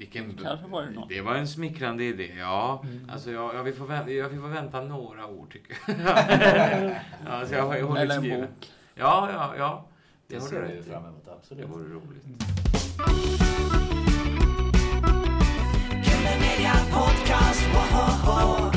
[0.00, 2.82] Vilken, Kanske var det det var en smickrande idé, ja.
[2.84, 3.10] Mm.
[3.10, 5.96] Alltså jag, jag, vill få vänta, jag vill få vänta några år tycker jag.
[7.26, 8.40] ja, så jag har ju hunnit Eller en skriva.
[8.40, 8.72] bok.
[8.94, 9.86] Ja, ja, ja.
[10.26, 11.62] Det, det ser du vi fram emot, absolut.
[11.62, 12.24] Det vore roligt.
[16.04, 18.70] Killer Media Podcast, woho!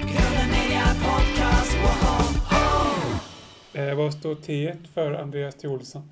[0.00, 2.18] Killer Media Podcast, woho!
[3.72, 5.68] Eh, vad står T för Andreas T.
[5.68, 6.10] Olsson?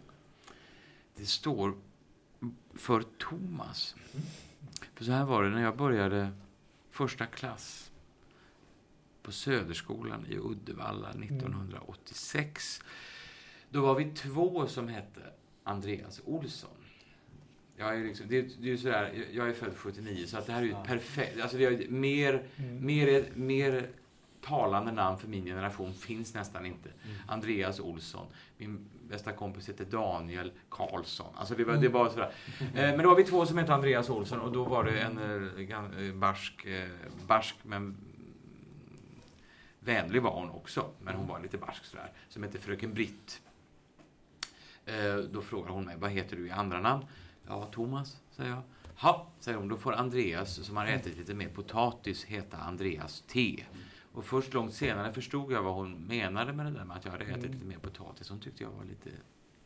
[1.16, 1.74] Det står
[2.78, 3.94] för Thomas.
[4.94, 6.28] För så här var det när jag började
[6.90, 7.90] första klass
[9.22, 12.82] på Söderskolan i Uddevalla 1986.
[13.70, 15.20] Då var vi två som hette
[15.64, 16.70] Andreas Olsson.
[17.76, 20.52] Jag är, liksom, det, är- det är sådär, jag är född 79, så att det
[20.52, 21.40] här är ju perfekt...
[21.40, 22.86] Alltså det är mer, Mm.
[22.86, 23.88] mer, mer
[24.48, 26.88] talande namn för min generation finns nästan inte.
[26.88, 27.16] Mm.
[27.26, 28.26] Andreas Olsson.
[28.56, 31.34] Min bästa kompis heter Daniel Karlsson.
[31.36, 32.32] Alltså det var, det var sådär.
[32.60, 35.18] Eh, Men då var vi två som hette Andreas Olsson och då var det en
[35.18, 36.66] eh, eh, barsk,
[37.26, 37.96] barsk men mm,
[39.80, 40.90] vänlig var hon också.
[41.02, 42.12] Men hon var lite barsk sådär.
[42.28, 43.40] Som hette Fröken Britt.
[45.30, 47.04] Då frågar hon mig, vad heter du i andra namn?
[47.48, 48.62] Ja, Thomas, säger jag.
[49.02, 53.64] Ja, säger hon, då får Andreas, som har ätit lite mer potatis, heta Andreas T.
[54.16, 57.12] Och först långt senare förstod jag vad hon menade med det där med att jag
[57.12, 57.52] hade ätit Mm.
[57.52, 58.28] lite mer potatis.
[58.30, 59.10] Hon tyckte jag var lite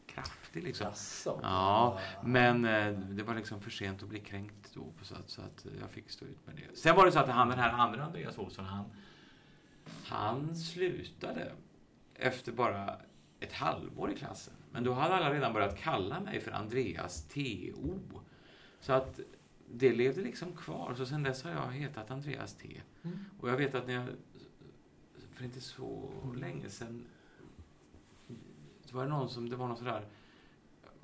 [0.07, 0.87] kraftig liksom.
[0.87, 1.41] Jaså?
[1.43, 4.93] Ja, men eh, det var liksom för sent att bli kränkt då.
[5.03, 6.77] Så att, så att jag fick stå ut med det.
[6.79, 8.85] Sen var det så att han, den här andra Andreas Olsson, han,
[10.05, 11.53] han slutade
[12.15, 12.97] efter bara
[13.41, 14.55] ett halvår i klassen.
[14.73, 18.01] Men då hade alla redan börjat kalla mig för Andreas T.O.
[18.81, 19.21] Så att
[19.73, 20.95] det levde liksom kvar.
[20.97, 22.81] Så sen dess har jag hetat Andreas T.
[23.03, 23.19] Mm.
[23.41, 24.07] Och jag vet att när jag,
[25.41, 27.05] för inte så länge sedan,
[28.85, 30.05] så var det någon som, det var någon sådär,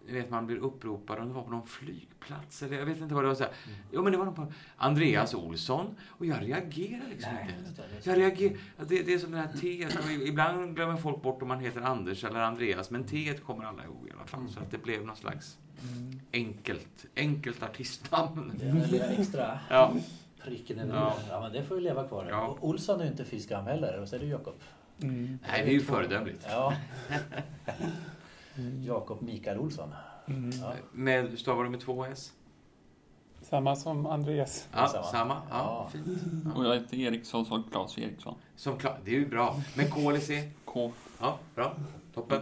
[0.07, 3.15] jag vet man blir uppropad om det var på någon flygplats eller jag vet inte
[3.15, 3.35] vad det var.
[3.35, 3.53] Så här.
[3.93, 7.83] Jo men det var någon på Andreas Olsson och jag reagerar liksom Nej, inte.
[8.11, 8.57] Jag reagerar,
[8.89, 9.89] det, det är som det här T.
[10.29, 14.09] Ibland glömmer folk bort om man heter Anders eller Andreas, men T kommer alla ihåg
[14.09, 14.49] i alla fall.
[14.49, 15.59] Så att det blev någon slags
[15.93, 16.21] Mm.
[16.33, 18.53] enkelt, enkelt artistnamn.
[18.59, 18.73] Det är
[19.09, 19.95] den extra Ja.
[20.47, 21.13] Pricken över Ja.
[21.19, 21.25] ja.
[21.31, 22.27] ja, men det får ju leva kvar.
[22.31, 22.47] Ja.
[22.47, 24.01] Och Olsson är ju inte fy skam heller.
[24.01, 24.55] Och så är det Jakob.
[25.03, 25.39] Mm.
[25.49, 26.47] Nej, det är ju föredömligt.
[26.51, 26.73] Ja.
[28.85, 29.95] Jakob Mikael Olsson.
[30.29, 30.51] Mm.
[30.51, 30.73] Ja.
[30.93, 32.33] Med, stavar du med två S?
[33.43, 34.69] Samma som Andreas.
[34.73, 35.03] Ja, Samma.
[35.05, 35.35] samma.
[35.35, 35.89] Ja, Ja.
[35.93, 36.57] fint.
[36.57, 38.35] Och jag heter Eriksson som Claes Eriksson.
[38.57, 39.57] Som klar, det är ju bra.
[39.77, 40.51] Men K eller C?
[40.65, 40.93] K.
[41.21, 41.75] Ja, bra.
[42.15, 42.41] Toppen.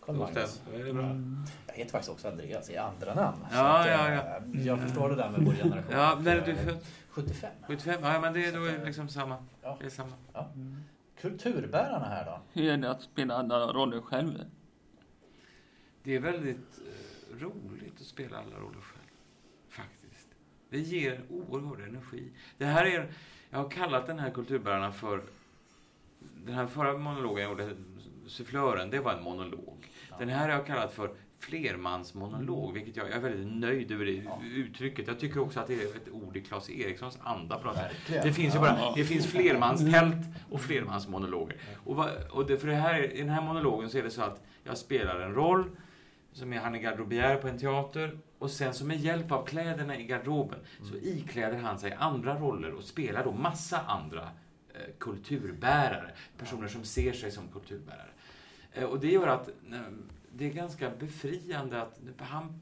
[0.00, 0.50] Karl Då Magnus.
[0.50, 0.84] stämmer.
[0.84, 1.02] Det är bra.
[1.04, 1.44] Mm.
[1.66, 3.36] Jag heter faktiskt också Andreas i andra namn.
[3.52, 4.40] Ja, att, ja, eh, ja.
[4.64, 5.90] Jag förstår det där med vår generation.
[5.92, 6.78] Ja, när är du född?
[7.16, 7.50] 75.
[7.66, 8.00] 75?
[8.02, 9.36] Ja, men det är då det liksom samma.
[9.62, 9.76] Ja.
[9.80, 10.12] Det är samma.
[10.34, 10.76] Mm.
[11.20, 12.40] Kulturbärarna här då?
[12.52, 14.44] Hur är det att spela alla roller själv?
[16.02, 19.10] Det är väldigt eh, roligt att spela alla roller själv.
[19.68, 20.28] Faktiskt.
[20.70, 22.32] Det ger en oerhörd energi.
[22.58, 23.12] Det här är,
[23.50, 25.22] jag har kallat den här kulturbärarna för,
[26.44, 27.76] den här förra monologen jag gjorde,
[28.26, 29.90] Sufflören, det var en monolog.
[30.18, 34.12] Den här har jag kallat för flermansmonolog, vilket jag, jag är väldigt nöjd över det
[34.12, 34.40] Ja.
[34.54, 35.06] uttrycket.
[35.08, 37.58] Jag tycker också att det är ett ord i Claes Erikssons anda.
[37.58, 37.74] På.
[38.08, 41.56] Det finns ju bara, det finns flermanstält och flermansmonologer.
[41.84, 44.42] Och, och det, för det här, i den här monologen så är det så att
[44.64, 45.70] jag spelar en roll
[46.32, 49.98] som är han är garderobiär på en teater och sen så med hjälp av kläderna
[49.98, 54.22] i garderoben så ikläder han sig andra roller och spelar då massa andra
[54.74, 56.10] eh, kulturbärare.
[56.38, 58.10] Personer som ser sig som kulturbärare.
[58.72, 59.80] Eh, och det gör att eh,
[60.36, 62.60] det är ganska befriande att han,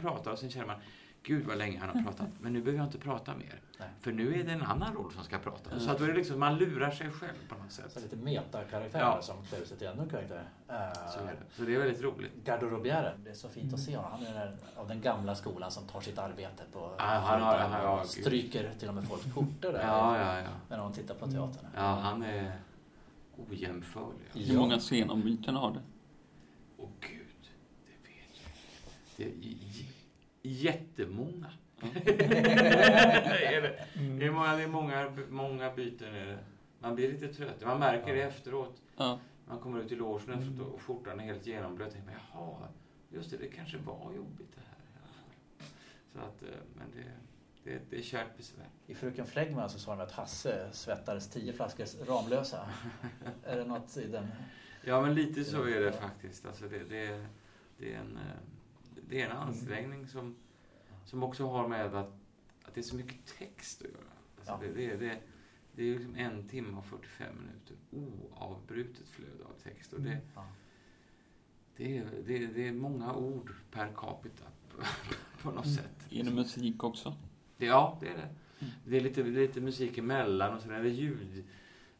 [0.00, 0.76] pratar och sen känner man
[1.22, 3.60] Gud vad länge han har pratat, men nu behöver jag inte prata mer.
[3.78, 3.88] Nej.
[4.00, 5.80] För nu är det en annan roll som ska prata.
[5.80, 7.92] Så att då är det liksom, man lurar sig själv på något sätt.
[7.92, 9.22] Så lite metakaraktärer Ja.
[9.22, 10.42] som klär sig till ännu karaktär.
[10.66, 11.36] Så är det.
[11.56, 12.32] Så det är väldigt roligt.
[12.44, 14.10] Garderobiären, det är så fint att se honom.
[14.12, 17.72] Han är den, av den gamla skolan som tar sitt arbete på Ja, han han
[17.72, 20.48] har- och stryker till och med folks skjortor där Ja, ja, ja.
[20.68, 21.66] när de tittar på teatern.
[21.76, 22.52] Ja, han är
[23.50, 24.26] ojämförlig.
[24.32, 25.80] Hur många scenombyten har det?
[26.78, 27.26] Åh gud,
[27.86, 28.50] det vet jag
[29.20, 31.52] Det jättemånga.
[32.04, 32.10] det
[33.54, 33.86] är det.
[34.18, 36.14] Det är många, det är många, många byten.
[36.14, 36.38] Är det.
[36.78, 37.64] Man blir lite trött.
[37.64, 38.82] Man märker det efteråt.
[38.96, 39.18] Ja.
[39.46, 41.94] Man kommer ut i logen efteråt och skjortan är helt genomblöt.
[41.94, 42.68] Man, jaha,
[43.08, 44.76] just det, det kanske var jobbigt det här.
[46.12, 47.12] Så att, eh, men det,
[47.64, 48.68] det, det är kärt besvär.
[48.86, 52.68] I Fröken Flegman så sa de att Hasse svettades tio flaskor Ramlösa.
[53.44, 54.26] är det något i den?
[54.84, 56.46] Ja, men lite så är det faktiskt.
[56.46, 57.26] Alltså det, det,
[57.78, 58.59] det, är en, eh,
[59.10, 60.36] det är en ansträngning som,
[61.04, 61.94] som också har med att,
[62.64, 64.02] att det är så mycket text att göra.
[64.36, 64.58] Alltså Ja.
[64.74, 65.18] det, det, det,
[65.72, 69.92] det är liksom en timme och 45 minuter oavbrutet flöde av text.
[69.92, 70.46] Och det, Ja.
[71.76, 74.44] det, är, det, det är många ord per capita
[75.42, 76.06] på något sätt.
[76.10, 77.14] Är det musik också?
[77.56, 78.28] Det, ja, det är det.
[78.86, 81.44] Det är lite, det är lite musik emellan och så är det ljud,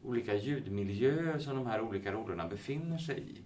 [0.03, 3.41] olika ljudmiljöer som de här olika rollerna befinner sig i.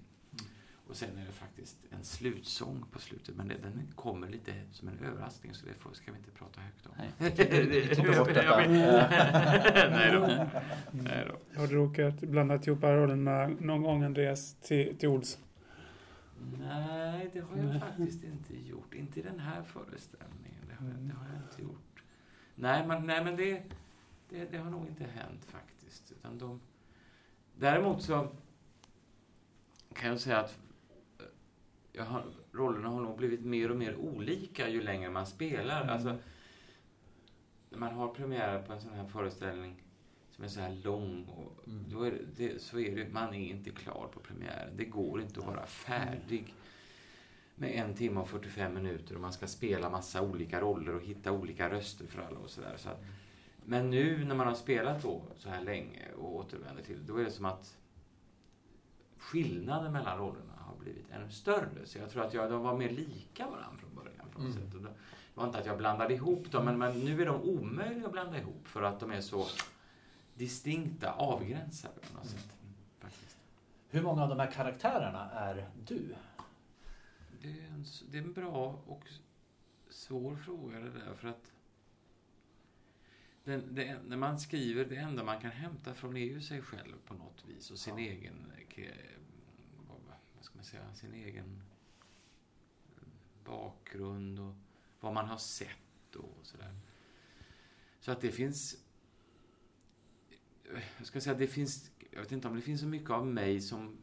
[0.87, 4.87] Och sen är det faktiskt en slutsång på slutet, men det, den kommer lite som
[4.87, 6.91] en överraskning så det ska vi inte prata högt om.
[6.97, 7.31] Nej.
[7.35, 8.57] Klipper bort detta.
[9.89, 10.47] Nej då.
[10.91, 11.59] Nej då.
[11.59, 15.41] Har du råkat blanda ihop rollerna någon gång, Andreas, till, till Olsson?
[16.59, 18.93] Nej, det har jag faktiskt inte gjort.
[18.93, 20.61] Inte i den här föreställningen.
[20.67, 22.03] Det har jag, det har jag inte gjort.
[22.55, 23.63] Nej, men, nej, men det,
[24.29, 26.11] det, det har nog inte hänt faktiskt.
[26.11, 26.59] Utan de,
[27.55, 28.31] däremot så
[29.93, 30.59] kan jag säga att
[32.03, 35.81] har, rollerna har nog blivit mer och mer olika ju längre man spelar.
[35.81, 35.93] Mm.
[35.93, 36.17] Alltså,
[37.69, 39.83] när man har premiär på en sån här föreställning
[40.31, 41.85] som är så här lång, och Mm.
[41.89, 44.77] då är det, det, så är det, man är inte klar på premiären.
[44.77, 46.53] Det går inte att vara färdig
[47.55, 51.31] med en timme och 45 minuter och man ska spela massa olika roller och hitta
[51.31, 52.73] olika röster för alla och sådär.
[52.77, 53.03] Så att,
[53.65, 57.23] men nu när man har spelat då så här länge och återvänder till då är
[57.23, 57.77] det som att
[59.17, 61.85] skillnaden mellan rollerna har blivit ännu större.
[61.85, 64.65] Så jag tror att jag, de var mer lika varandra från början på något Mm.
[64.67, 64.75] sätt.
[64.75, 64.93] Och det
[65.33, 68.39] var inte att jag blandade ihop dem, men, men nu är de omöjliga att blanda
[68.39, 69.45] ihop för att de är så
[70.33, 72.57] distinkta, avgränsade på något sätt.
[72.99, 73.37] Faktiskt.
[73.89, 76.15] Hur många av de här karaktärerna är du?
[77.41, 79.03] Det är, en, det är en bra och
[79.89, 81.51] svår fråga det där, för att
[83.43, 86.93] den, det, när man skriver, det enda man kan hämta från är ju sig själv
[87.07, 88.03] på något vis och sin Ja.
[88.11, 88.83] egen, eh,
[90.65, 91.61] ska säga, sin egen
[93.43, 94.55] bakgrund och
[94.99, 96.75] vad man har sett och sådär.
[97.99, 98.75] Så att det finns,
[100.97, 103.61] jag ska säga, det finns, jag vet inte om det finns så mycket av mig
[103.61, 103.97] som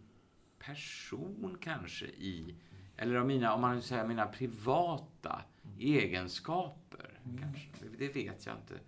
[0.59, 2.55] person kanske i,
[2.97, 5.45] eller av mina, om man säga mina privata
[5.79, 7.69] egenskaper kanske.
[7.99, 8.81] Det, vet jag inte.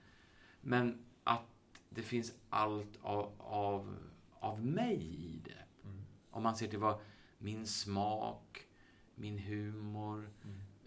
[0.60, 3.96] Men att det finns allt av, av,
[4.32, 5.88] av mig i det.
[6.30, 7.00] Om man ser till vad
[7.44, 8.66] min smak,
[9.14, 10.30] min humor,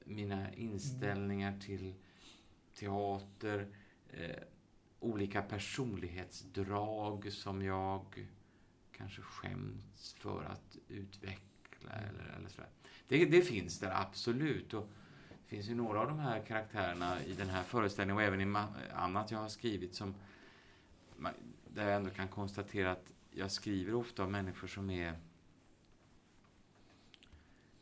[0.04, 1.94] mina inställningar till
[2.74, 3.68] teater,
[4.10, 4.44] eh,
[5.00, 8.28] olika personlighetsdrag som jag
[8.92, 12.70] kanske skäms för att utveckla eller, eller sådär.
[13.08, 14.74] Det, det finns där absolut.
[14.74, 14.90] Och
[15.30, 18.58] det finns ju några av de här karaktärerna i den här föreställningen och även i
[18.94, 20.16] annat jag har skrivit som
[21.68, 25.20] där jag ändå kan konstatera att jag skriver ofta om människor som är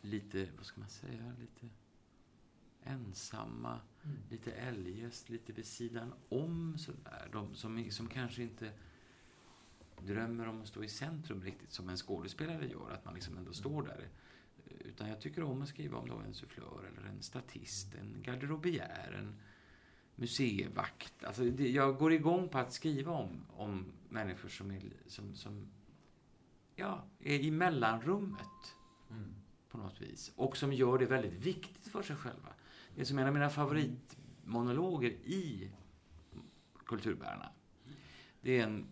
[0.05, 1.69] lite, vad ska man säga, lite
[2.83, 3.79] ensamma,
[4.29, 7.29] lite eljest, lite vid sidan om sådär.
[7.31, 8.71] De som, som kanske inte
[9.99, 13.53] drömmer om att stå i centrum riktigt som en skådespelare gör, att man liksom ändå
[13.53, 14.09] står där.
[14.79, 19.15] Utan jag tycker om att skriva om då en sufflör eller en statist, en garderobiär,
[19.19, 19.35] en
[20.15, 21.23] museivakt.
[21.23, 25.67] Alltså det, jag går igång på att skriva om, om människor som är, som, som
[26.75, 28.75] ja, är i mellanrummet
[29.11, 29.35] Mm.
[29.75, 30.31] På något vis.
[30.35, 32.53] Och som gör det väldigt viktigt för sig själva.
[32.95, 35.71] Det är som en av mina favoritmonologer i
[36.85, 37.49] Kulturbärarna.
[38.41, 38.88] Det är en,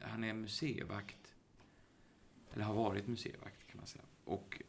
[0.00, 1.34] han, är museivakt,
[2.52, 4.04] eller har varit museivakt kan man säga.
[4.24, 4.62] Och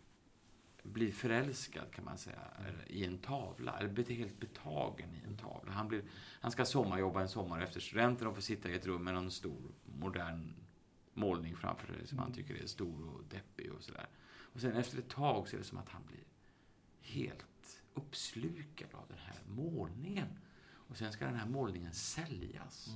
[0.83, 2.41] blir förälskad kan man säga
[2.87, 5.71] i en tavla, eller blir helt betagen i en tavla.
[5.71, 6.03] Han, blir,
[6.41, 9.31] han ska sommarjobba en sommar efter studenten och får sitta i ett rum med någon
[9.31, 10.53] stor modern
[11.13, 14.07] målning framför sig som han tycker är stor och deppig och sådär.
[14.57, 16.23] Och sen efter ett tag så är det som att han blir
[17.01, 20.27] helt uppslukad av den här målningen.
[20.69, 22.95] Och sen ska den här målningen säljas.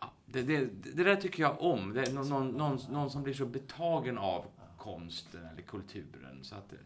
[0.00, 1.92] Ja, det, det, det där tycker jag om.
[1.92, 4.46] Det är någon, någon, någon, någon som blir så betagen av
[4.78, 6.44] konsten eller kulturen.
[6.44, 6.78] Så att det,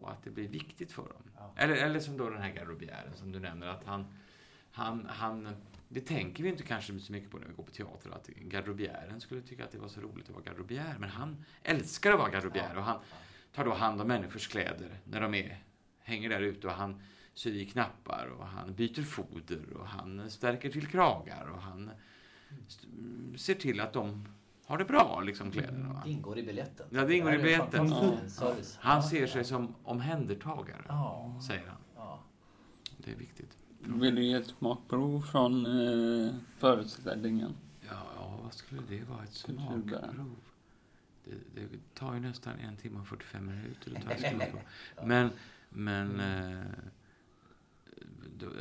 [0.00, 1.30] och att det blir viktigt för dem.
[1.36, 1.52] Ja.
[1.56, 3.66] Eller, eller som då den här Garobieren som du nämner.
[3.66, 4.14] Att han,
[4.72, 5.56] han, han,
[5.92, 8.10] det tänker vi inte kanske så mycket på när vi går på teater.
[8.10, 10.96] Att Garobieren skulle tycka att det var så roligt att vara Garobier.
[10.98, 12.76] Men han älskar att vara Garobier.
[12.76, 13.00] Och han
[13.52, 15.62] tar då hand om människors kläder när de är,
[15.98, 16.66] hänger där ute.
[16.66, 17.02] Och han
[17.34, 21.90] syr i knappar och han byter foder och han stärker till kragar och han
[23.36, 24.28] ser till att de
[24.66, 26.02] har det bra, liksom kläderna.
[26.04, 26.86] Det ingår i biljetten.
[26.90, 27.88] Ja, det ingår i biljetten.
[28.30, 28.78] service.
[28.80, 29.02] Han Ja.
[29.10, 31.40] ser sig som omhändertagare, Ja.
[31.46, 31.76] säger han.
[31.96, 32.22] ja.
[32.98, 33.58] Det är viktigt.
[33.82, 37.54] Vill du ge ett smakprov från eh, föreställningen?
[37.80, 39.22] Ja, ja, vad skulle det vara?
[39.22, 40.36] Ett smakprov?
[41.24, 44.60] Det, det tar ju nästan en timme och 45 minuter att ta ett smakprov.
[45.04, 45.30] Men,
[45.68, 46.20] men...
[46.20, 46.64] Eh,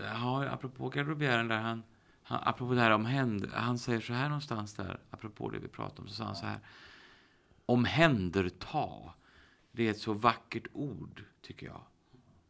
[0.04, 1.84] ja, apropå Garobieren där han...
[2.24, 5.68] han apropå det här om händ, Han säger så här någonstans där, apropå det vi
[5.68, 6.60] pratade om, så sa han så här.
[7.66, 9.14] Omhänderta.
[9.72, 11.82] Det är ett så vackert ord, tycker jag.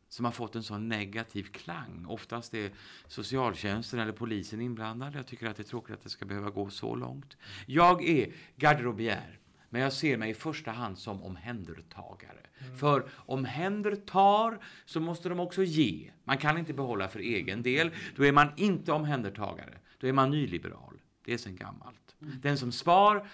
[0.09, 2.05] Som har fått en sån negativ klang.
[2.07, 2.71] Oftast är
[3.07, 5.15] socialtjänsten eller polisen inblandad.
[5.15, 7.37] Jag tycker att det är tråkigt att det ska behöva gå så långt.
[7.65, 9.39] Jag är garderobiär.
[9.69, 12.39] Men jag ser mig i första hand som omhändertagare.
[12.79, 16.11] För omhändertar så måste de också ge.
[16.23, 17.91] Man kan inte behålla för egen del.
[18.15, 19.77] Då är man inte omhändertagare.
[19.99, 21.01] Då är man nyliberal.
[21.25, 22.15] Det är sen gammalt.
[22.19, 23.27] Den som spar,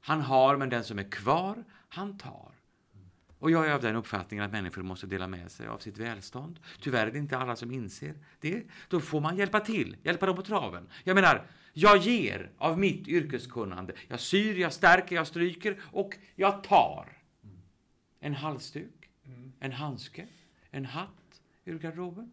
[0.00, 2.52] han har, men den som är kvar, han tar.
[3.38, 6.60] Och jag är av den uppfattningen att människor måste dela med sig av sitt välstånd.
[6.80, 8.62] Tyvärr är det inte alla som inser det.
[8.88, 10.88] Då får man hjälpa till, hjälpa dem på traven.
[11.04, 13.94] Jag menar, jag ger av mitt yrkeskunnande.
[14.08, 17.18] Jag syr, jag stärker, jag stryker och jag tar.
[18.20, 19.10] En halsduk,
[19.60, 20.26] en handske,
[20.70, 22.32] en hatt ur garderoben.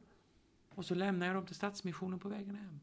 [0.69, 2.79] Och så lämnar jag dem till Stadsmissionen på vägen hem.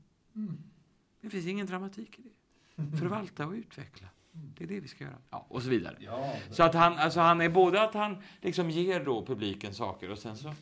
[1.20, 2.96] Det finns ingen dramatik i det.
[2.98, 4.08] Förvalta och utveckla.
[4.32, 5.18] Det är det vi ska göra.
[5.30, 5.96] Ja, och så vidare.
[6.00, 10.10] Ja, Så att han, alltså han är både att han liksom ger då publiken saker
[10.10, 10.54] och sen så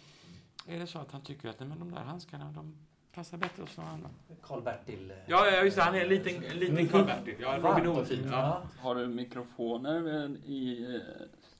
[0.66, 2.76] är det så att han tycker att nej, men de där handskarna de
[3.14, 4.10] passar bättre hos någon annan.
[4.42, 5.10] Karl-Bertil.
[5.10, 7.34] eh, Ja, ja just det, han är en liten, en liten Karl-Bertil.
[7.40, 8.06] Ja, Robin Hood.
[8.30, 8.62] Ja.
[8.78, 11.00] Har du mikrofoner i, eh,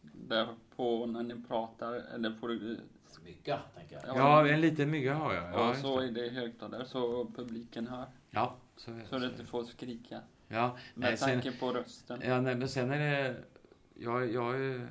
[0.03, 1.93] där på när ni pratar?
[2.15, 2.81] Eller får du...
[3.25, 4.17] Mygga, tänker jag.
[4.17, 5.53] ja, en liten mygga har jag.
[5.53, 6.07] Ja, och så det.
[6.07, 8.07] är det högtalare så publiken hör.
[8.31, 9.27] ja så är Så du det.
[9.33, 10.21] inte får skrika.
[10.53, 12.21] Ja, Med nej, sen, tanke på rösten.
[12.25, 13.37] ja, nej, men sen är det...
[13.95, 14.89] Jag, jag är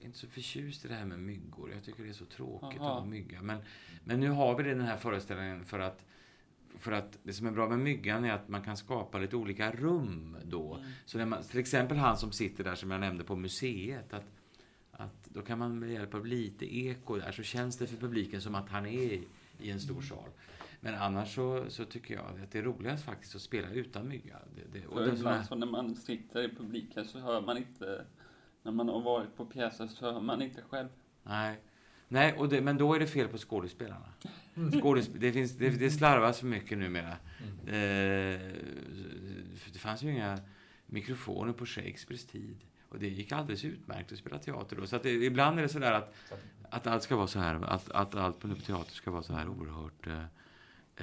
[0.00, 1.72] inte så förtjust i det här med myggor.
[1.72, 3.00] Jag tycker det är så tråkigt Aha.
[3.00, 3.42] att mygga.
[3.42, 3.58] Men,
[4.04, 6.04] men nu har vi den här föreställningen för att
[6.78, 9.70] för att det som är bra med myggan är att man kan skapa lite olika
[9.70, 10.74] rum då.
[10.74, 10.90] Mm.
[11.06, 14.14] Så när man, till exempel han som sitter där som jag nämnde på museet.
[14.14, 14.24] Att,
[14.92, 18.40] att då kan man med hjälp av lite eko där så känns det för publiken
[18.40, 20.28] som att han är i, i en stor sal.
[20.80, 24.36] Men annars så, så tycker jag att det är roligast faktiskt att spela utan mygga.
[24.56, 28.04] Det, det, och ibland så när man sitter i publiken så hör man inte...
[28.62, 30.88] När man har varit på pjäser så hör man inte själv.
[31.22, 31.60] nej.
[32.12, 34.12] Nej, och det, men då är det fel på skådespelarna.
[34.80, 37.16] Skådesp det, finns, det, det slarvas för mycket numera.
[37.66, 38.40] Eh,
[39.56, 40.38] för det fanns ju inga
[40.86, 42.56] mikrofoner på Shakespeares tid.
[42.88, 44.86] Och det gick alldeles utmärkt att spela teater då.
[44.86, 46.40] Så att det, ibland är det sådär att, Så att-
[46.74, 49.48] att allt ska vara så här, att, att allt på teater ska vara så här
[49.48, 50.24] oerhört eh,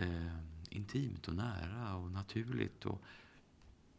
[0.01, 0.31] eh,
[0.69, 3.01] intimt och nära och naturligt och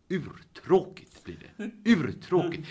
[0.08, 1.70] urtråkigt blir det.
[1.90, 2.68] Urtråkigt.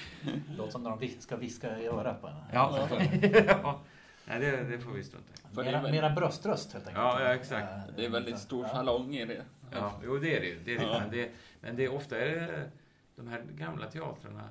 [0.58, 2.34] Låter som när de ska viska i örat på.
[2.54, 2.88] Ja.
[3.48, 3.82] ja.
[4.26, 5.56] Nej, det, det får vi strunta i.
[5.56, 7.04] Mera, väl- mera bröströst helt enkelt.
[7.04, 7.72] Ja, ja, exakt.
[7.90, 9.46] Eh, Det är väldigt stor salong i det.
[9.72, 10.60] Ja, jo det är det ju.
[10.64, 10.84] Det är det.
[10.86, 11.00] Ja.
[11.00, 12.72] Men, det, men det är ofta är det
[13.16, 14.50] de här gamla teatrarna,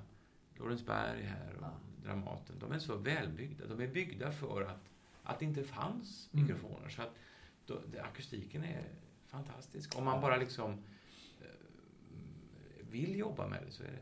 [0.59, 1.71] Lorensberg här och Ja.
[2.05, 3.65] Dramaten, de är så välbyggda.
[3.67, 4.91] De är byggda för att,
[5.23, 6.47] att det inte fanns Mm.
[6.47, 6.89] mikrofoner.
[6.89, 7.15] Så att
[7.67, 8.83] då, det, akustiken är
[9.27, 9.99] fantastisk.
[9.99, 10.73] Om man bara liksom
[11.41, 13.99] eh, vill jobba med det så är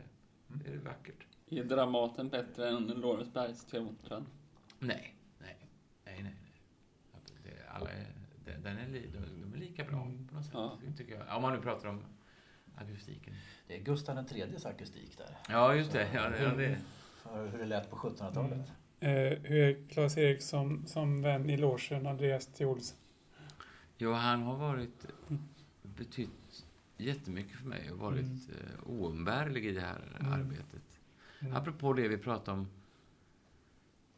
[0.49, 1.27] det, är det vackert.
[1.51, 4.27] Är Dramaten bättre än Lorensbergsteatern?
[4.79, 5.57] Nej, nej,
[6.05, 6.23] nej, nej.
[6.23, 7.23] nej.
[7.45, 8.07] Det, alla är,
[8.45, 9.19] den, den är, li- de,
[9.51, 10.29] de är lika bra Mm.
[10.29, 10.79] på något sätt, Ja.
[10.97, 11.37] tycker jag.
[11.37, 12.05] Om man nu pratar om
[12.77, 13.35] akustiken.
[13.67, 15.37] Det är Gustav IIIs akustik där.
[15.49, 16.09] Ja, just det.
[16.15, 16.79] Ja, det, ja, det.
[17.23, 18.73] För hur det lät på 1700-talet.
[19.01, 19.11] Eh,
[19.43, 22.99] hur är Claes-Erik som, som vän i logen, Andreas till Olsson?
[23.99, 25.07] Jo, han har varit
[25.83, 26.67] betytt
[26.97, 28.39] jättemycket för mig och varit Mm.
[28.49, 30.33] eh, oumbärlig i det här Mm.
[30.33, 31.01] arbetet.
[31.41, 31.57] Mm.
[31.57, 32.67] Apropå det vi pratade om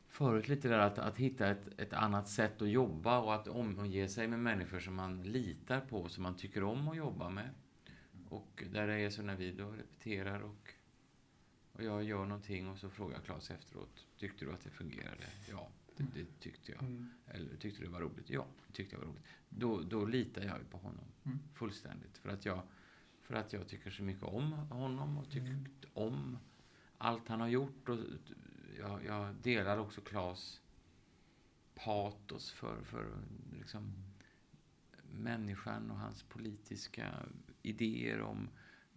[0.08, 4.08] förut lite där att, att hitta ett, ett annat sätt att jobba och att omge
[4.08, 7.50] sig med människor som man litar på, som man tycker om att jobba med.
[8.28, 10.72] Och där det är så när vi då repeterar och,
[11.72, 15.26] och jag gör någonting och så frågar Claes efteråt, tyckte du att det fungerade?
[15.50, 16.82] Ja, det, det tyckte jag.
[16.82, 17.10] Mm.
[17.28, 18.30] Eller tyckte du det var roligt?
[18.30, 19.24] Ja, det tyckte jag var roligt.
[19.58, 21.38] Då, då litar jag på honom Mm.
[21.54, 22.18] fullständigt.
[22.18, 22.62] För att, jag,
[23.22, 25.66] för att jag tycker så mycket om honom och tycker Mm.
[25.94, 26.38] om
[26.98, 27.88] allt han har gjort.
[27.88, 27.98] Och
[28.78, 30.60] jag, jag delar också Klas
[31.74, 33.06] patos för, för
[33.58, 33.92] liksom,
[35.12, 37.06] människan och hans politiska
[37.62, 38.48] idéer om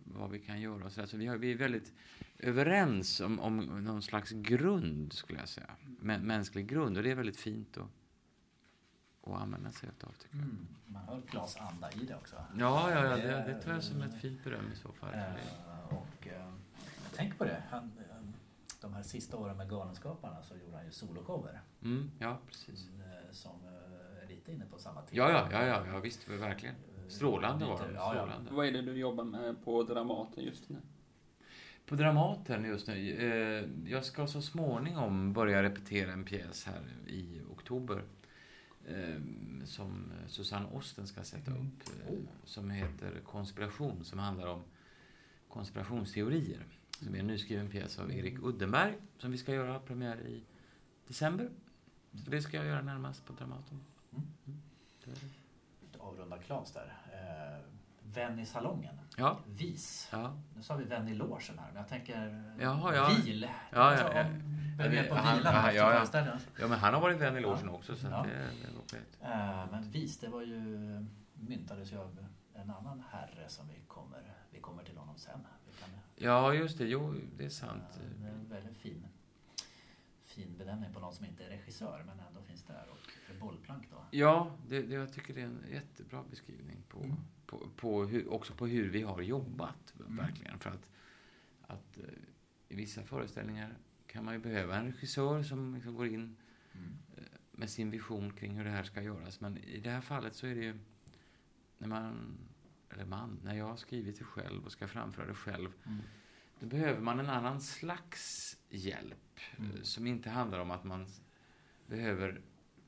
[0.04, 0.86] vad vi kan göra.
[0.86, 1.08] och Så, där.
[1.08, 1.94] så vi, har, vi är väldigt
[2.38, 5.76] överens om, om någon slags grund, skulle jag säga.
[6.02, 6.98] Mä, mänsklig grund.
[6.98, 7.90] Och det är väldigt fint att,
[9.36, 10.44] att använda sig av, tycker jag.
[10.44, 10.68] Mm.
[10.86, 12.36] Man hör Klas anda i det också.
[12.36, 15.14] Ja, ja, ja det, det tar jag som ett fint beröm i så fall.
[15.14, 16.34] Eh, och eh,
[17.04, 17.64] jag tänker på det.
[17.70, 17.92] Han,
[18.82, 21.62] de här sista åren med Galenskaparna så gjorde han ju soloshower.
[21.84, 22.88] Mm, ja, precis.
[22.90, 23.52] eh, Som
[24.24, 25.30] är lite inne på samma tema.
[25.30, 26.76] Ja, ja, ja, ja, visst, verkligen.
[27.08, 27.94] Strålande var de.
[27.96, 28.22] Ja, ja.
[28.22, 28.52] Strålande.
[28.54, 30.78] Vad är det du jobbar med på Dramaten just nu?
[31.86, 33.70] På Dramaten just nu.
[33.88, 38.04] Jag ska så småningom börja repetera en pjäs här i oktober.
[38.90, 39.22] Eh,
[39.66, 41.64] som Susanne Osten ska sätta Mm.
[41.68, 41.90] upp.
[42.10, 42.16] Eh,
[42.46, 44.64] som heter Konspiration, som handlar om
[45.48, 46.66] konspirationsteorier.
[47.00, 48.96] Som är en nyskriven pjäs av Erik Uddenberg.
[49.18, 50.44] Som vi ska göra premiär i
[51.08, 51.50] december.
[52.26, 53.80] Så det ska jag göra närmast på Dramaten.
[54.12, 54.28] Mm.
[54.48, 54.60] Mm.
[56.00, 56.94] Avrunda Klas där.
[58.14, 58.96] Vän i salongen.
[59.18, 60.10] Ja, Vis.
[60.12, 60.34] ja.
[60.56, 63.10] Nu sa vi vän i logen här, men jag tänker Jaha, ja.
[63.26, 63.42] vil.
[63.72, 64.26] Ja, ja, ja.
[64.78, 66.06] Behöver Ja, han- ja,
[66.60, 68.26] ja, men han har varit vän i logen också, så Ja.
[68.28, 68.48] det,
[68.92, 69.26] det.
[69.28, 70.60] Eh, Men vis, det var ju,
[71.34, 75.40] myntades ju av en annan herre som vi kommer, vi kommer till honom sen.
[75.80, 76.86] Kan, Ja, just det.
[76.88, 77.84] Jo, det är sant.
[78.20, 79.06] det är en väldigt fin,
[80.24, 82.86] fin benämning på någon som inte är regissör men ändå finns där.
[82.92, 82.98] Och
[83.40, 84.04] ett bollplank då.
[84.12, 87.16] Ja, det, det, jag tycker det är en jättebra beskrivning på, Mm.
[87.46, 90.16] på, på hur, också på hur vi har jobbat, Mm.
[90.18, 90.60] verkligen.
[90.60, 90.92] För att,
[91.62, 92.04] att eh,
[92.70, 93.78] i vissa föreställningar
[94.08, 96.36] kan man ju behöva en regissör som liksom går in
[96.74, 96.88] Mm.
[97.52, 99.42] med sin vision kring hur det här ska göras.
[99.42, 100.80] Men i det här fallet så är det ju
[101.78, 102.38] när man,
[102.90, 106.00] eller man, när jag har skrivit det själv och ska framföra det själv, Mm.
[106.60, 109.72] då behöver man en annan slags hjälp Mm.
[109.72, 111.08] eh, som inte handlar om att man
[111.88, 112.42] behöver,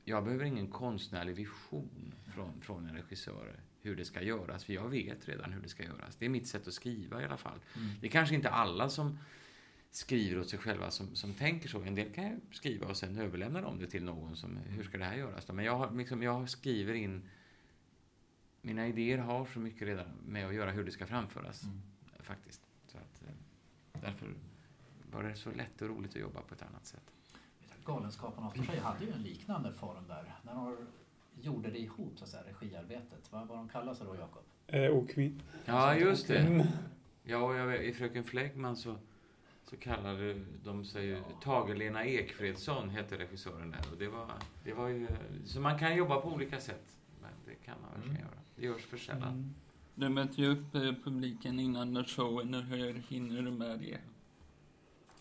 [0.04, 4.88] jag behöver ingen konstnärlig vision från, från en regissör hur det ska göras, för jag
[4.88, 6.16] vet redan hur det ska göras.
[6.16, 7.60] Det är mitt sätt att skriva i alla fall.
[7.76, 7.88] Mm.
[8.00, 9.18] Det är kanske inte alla som
[9.90, 11.82] skriver åt sig själva som, som tänker så.
[11.82, 14.98] En del kan ju skriva och sen överlämna de det till någon som, hur ska
[14.98, 15.52] det här göras då?
[15.52, 17.28] Men jag, liksom, jag skriver in,
[18.62, 21.82] mina idéer har så mycket redan med att göra hur det ska framföras, Mm.
[22.20, 22.62] faktiskt.
[22.86, 24.34] Så att, eh, därför
[25.10, 27.12] var det så lätt och roligt att jobba på ett annat sätt.
[27.84, 30.34] Galenskaparna för sig hade ju en liknande form där.
[30.42, 30.76] När de
[31.40, 33.32] gjorde det ihop, så att säga, regiarbetet.
[33.32, 34.42] Vad, vad de kallar sig då, Jakob?
[34.66, 35.32] Eh, Okmi.
[35.64, 36.66] Ja, just det.
[37.24, 38.94] Ja, och jag, vet- i Fröken Fläggman så,
[39.70, 43.80] så kallade de sig ju Tage-Lena Ekfredsson, hette regissören där.
[43.92, 44.30] Och det var,
[44.64, 45.06] det var ju,
[45.44, 46.96] så man kan jobba på olika sätt.
[47.20, 48.28] Men det kan man verkligen Mm.
[48.28, 48.38] göra.
[48.56, 49.28] Det görs för sällan.
[49.28, 49.54] Mm.
[49.94, 52.54] Du möter ju upp eh, publiken innan showen.
[52.54, 53.98] Hur hinner du med det?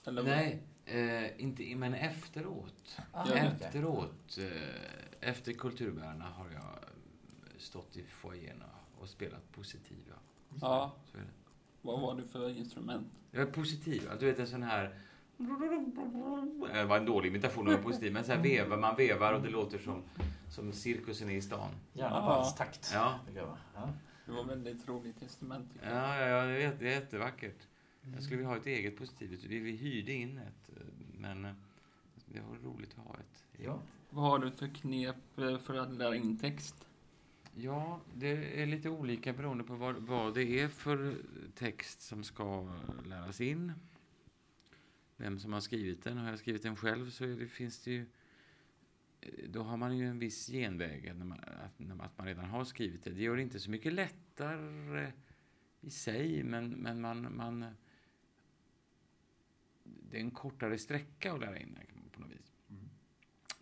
[0.06, 0.32] Eller vad?
[0.32, 2.98] Nej, eh, inte, men efteråt.
[3.12, 3.30] Ah.
[3.34, 6.80] Efteråt, eh, efter Kulturbärarna har jag
[7.58, 8.64] stått i foajén
[9.00, 10.16] och, spelat positiva.
[10.62, 11.28] Ja, Så är det.
[11.82, 13.08] vad var det för instrument?
[13.32, 14.10] Jag är positiv.
[14.20, 15.00] Du vet en sån här...
[16.74, 19.50] Det var en dålig imitation av positiv, men så här vevar, man vevar och det
[19.50, 20.04] låter som,
[20.50, 21.70] som cirkusen är i stan.
[21.94, 22.22] Gärna Ja.
[22.26, 22.92] valstakt.
[22.94, 23.20] Ja.
[24.26, 25.70] Det var väldigt roligt instrument.
[25.84, 27.68] Ja, ja, ja, det är, det är jättevackert.
[28.14, 29.44] Jag skulle vilja ha ett eget positivt.
[29.44, 30.84] Vi, vi hyrde in ett, eh,
[31.18, 31.54] men eh,
[32.26, 33.44] det var roligt att ha ett.
[33.58, 33.82] Ja.
[34.10, 36.88] Vad har du för knep eh, för att lära in text?
[37.56, 41.16] Ja, det är lite olika beroende på vad, vad det är för
[41.56, 42.74] text som ska
[43.06, 43.72] läras in.
[45.18, 46.18] Vem som har skrivit den.
[46.18, 48.06] Har jag skrivit den själv så är det, finns det ju...
[49.48, 52.46] Då har man ju en viss genväg när man, att, när man- att man redan
[52.46, 53.10] har skrivit det.
[53.10, 55.12] Det gör det inte så mycket lättare
[55.82, 57.66] i sig, men, men man, man...
[60.12, 62.54] Det är en kortare sträcka att lära in den på något vis.
[62.70, 62.90] Mm.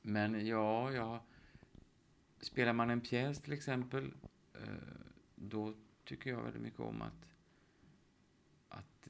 [0.02, 1.24] Men ja, ja...
[2.41, 4.14] Spelar man en pjäs till exempel,
[4.54, 4.62] eh,
[5.36, 5.74] då
[6.04, 7.28] tycker jag väldigt mycket om att,
[8.70, 9.08] att,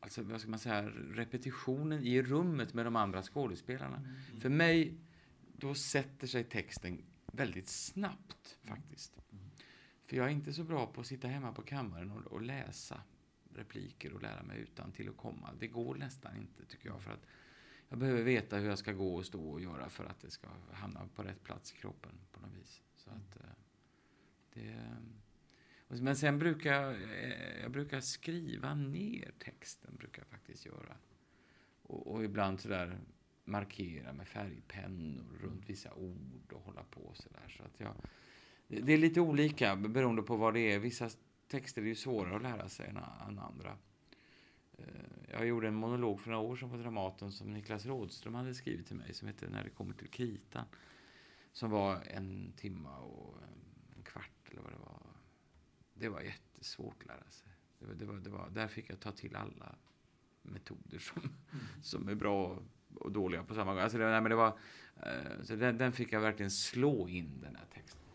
[0.00, 3.96] alltså, vad ska man säga, repetitionen i rummet med de andra skådespelarna.
[3.96, 4.40] Mm.
[4.40, 4.94] För mig,
[5.56, 7.02] då sätter sig texten
[7.32, 9.20] väldigt snabbt faktiskt.
[10.04, 13.02] För jag är inte så bra på att sitta hemma på kammaren och, och läsa
[13.54, 15.50] repliker och lära mig utan till att komma.
[15.58, 17.26] Det går nästan inte tycker jag för att
[17.88, 20.48] jag behöver veta hur jag ska gå och stå och göra för att det ska
[20.72, 22.82] hamna på rätt plats i kroppen på något vis.
[22.96, 23.50] Så att eh,
[24.54, 24.76] det...
[25.88, 30.96] Men sen brukar jag, eh, jag brukar skriva ner texten, brukar jag faktiskt göra.
[31.82, 32.98] Och, och ibland sådär
[33.44, 37.54] markera med färgpennor runt vissa ord och hålla på sådär.
[37.56, 37.94] Så att jag,
[38.68, 40.78] det är lite olika beroende på vad det är.
[40.78, 41.10] Vissa
[41.50, 43.78] texter är ju svårare att lära sig än, andra.
[44.78, 44.84] Eh,
[45.32, 48.86] Jag gjorde en monolog för några år sedan på Dramaten som Niklas Rådström hade skrivit
[48.86, 50.64] till mig som heter När det kommer till kritan.
[51.52, 53.34] Som var en timma och
[53.96, 55.02] en kvart eller vad det var.
[55.94, 57.48] Det var jättesvårt att lära sig.
[57.78, 59.74] Det var, det var, det var, där fick jag ta till alla
[60.42, 61.22] metoder som,
[61.82, 62.58] som är bra
[62.94, 63.82] och dåliga på samma gång.
[63.82, 64.58] Alltså det, nej, men det var,
[65.02, 68.09] eh, så den, den fick jag verkligen slå in den här texten.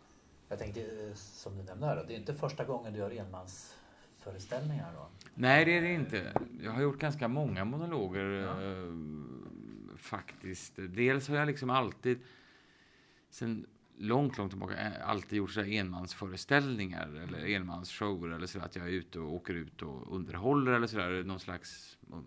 [0.50, 3.12] Jag tänkte, eh, som du nämnde här, då, det är inte första gången du gör
[3.12, 5.08] enmansföreställningar då?
[5.34, 6.34] Nej, det är det inte.
[6.62, 8.93] Jag har gjort ganska många monologer eh,
[9.98, 10.74] faktiskt.
[10.76, 12.20] Dels har jag liksom alltid,
[13.30, 13.66] sen
[13.98, 18.91] långt, långt tillbaka, eh, alltid gjort så enmansföreställningar eller enmansshower eller så att jag är
[18.91, 22.24] ute och åker ut och underhåller eller så där, någon slags, ja,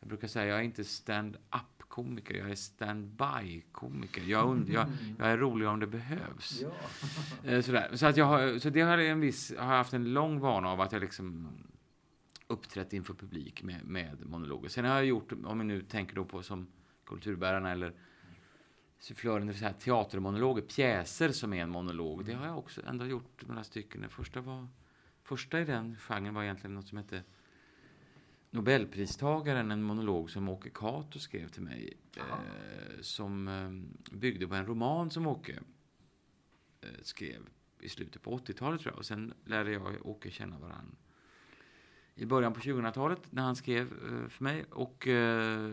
[0.00, 4.22] jag brukar säga jag är inte stand-up komiker, jag är stand-by komiker.
[4.26, 4.86] Jag, und- jag,
[5.18, 6.62] jag är rolig om det behövs.
[6.62, 6.70] Ja.
[7.50, 7.96] Eh, Sådär.
[7.96, 10.68] Så, att jag har, så det har jag en viss, har haft en lång vana
[10.68, 11.48] av att jag liksom
[12.46, 14.68] uppträtt inför publik med, med monologer.
[14.68, 16.66] Sen har jag gjort, om vi nu tänker då på som
[17.06, 17.92] kulturbärarna eller
[18.98, 22.24] sufflören, vill säga teatermonologer, pjäser som är en monolog.
[22.24, 24.00] Det har jag också ändå gjort några stycken.
[24.00, 24.68] Den första, var,
[25.22, 27.22] första i den genren var egentligen något som hette
[28.50, 31.96] Nobelpristagaren, en monolog som Åke Cato skrev till mig.
[32.16, 35.58] Eh, som eh, byggde på en roman som Åke
[36.80, 37.48] eh, skrev
[37.80, 38.98] i slutet på 80-talet tror jag.
[38.98, 40.96] Och sen lärde jag och Åke känna varandra
[42.20, 44.64] i början på 2000-talet när han skrev eh, för mig.
[44.70, 45.72] Och eh,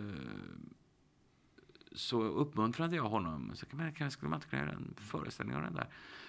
[1.91, 3.51] så uppmuntrade jag honom.
[3.55, 5.87] Så kan man, kan, skulle man inte kunna göra en föreställning av den där?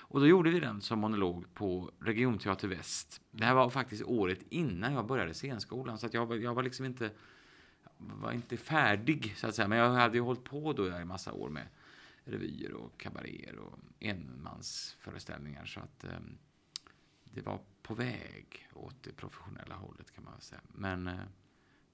[0.08, 3.20] Och då gjorde vi den som monolog på Regionteater Väst.
[3.30, 5.98] Det här var faktiskt året innan jag började scenskolan.
[5.98, 7.10] Så att jag, var- jag var liksom inte,
[7.98, 9.68] var inte färdig så att säga.
[9.68, 11.68] Men jag hade ju hållit på då i massa år med
[12.24, 15.64] revyer och kabaréer och enmansföreställningar.
[15.66, 16.10] Så att eh,
[17.24, 20.60] det var på väg åt det professionella hållet kan man väl säga.
[20.68, 21.18] Men eh,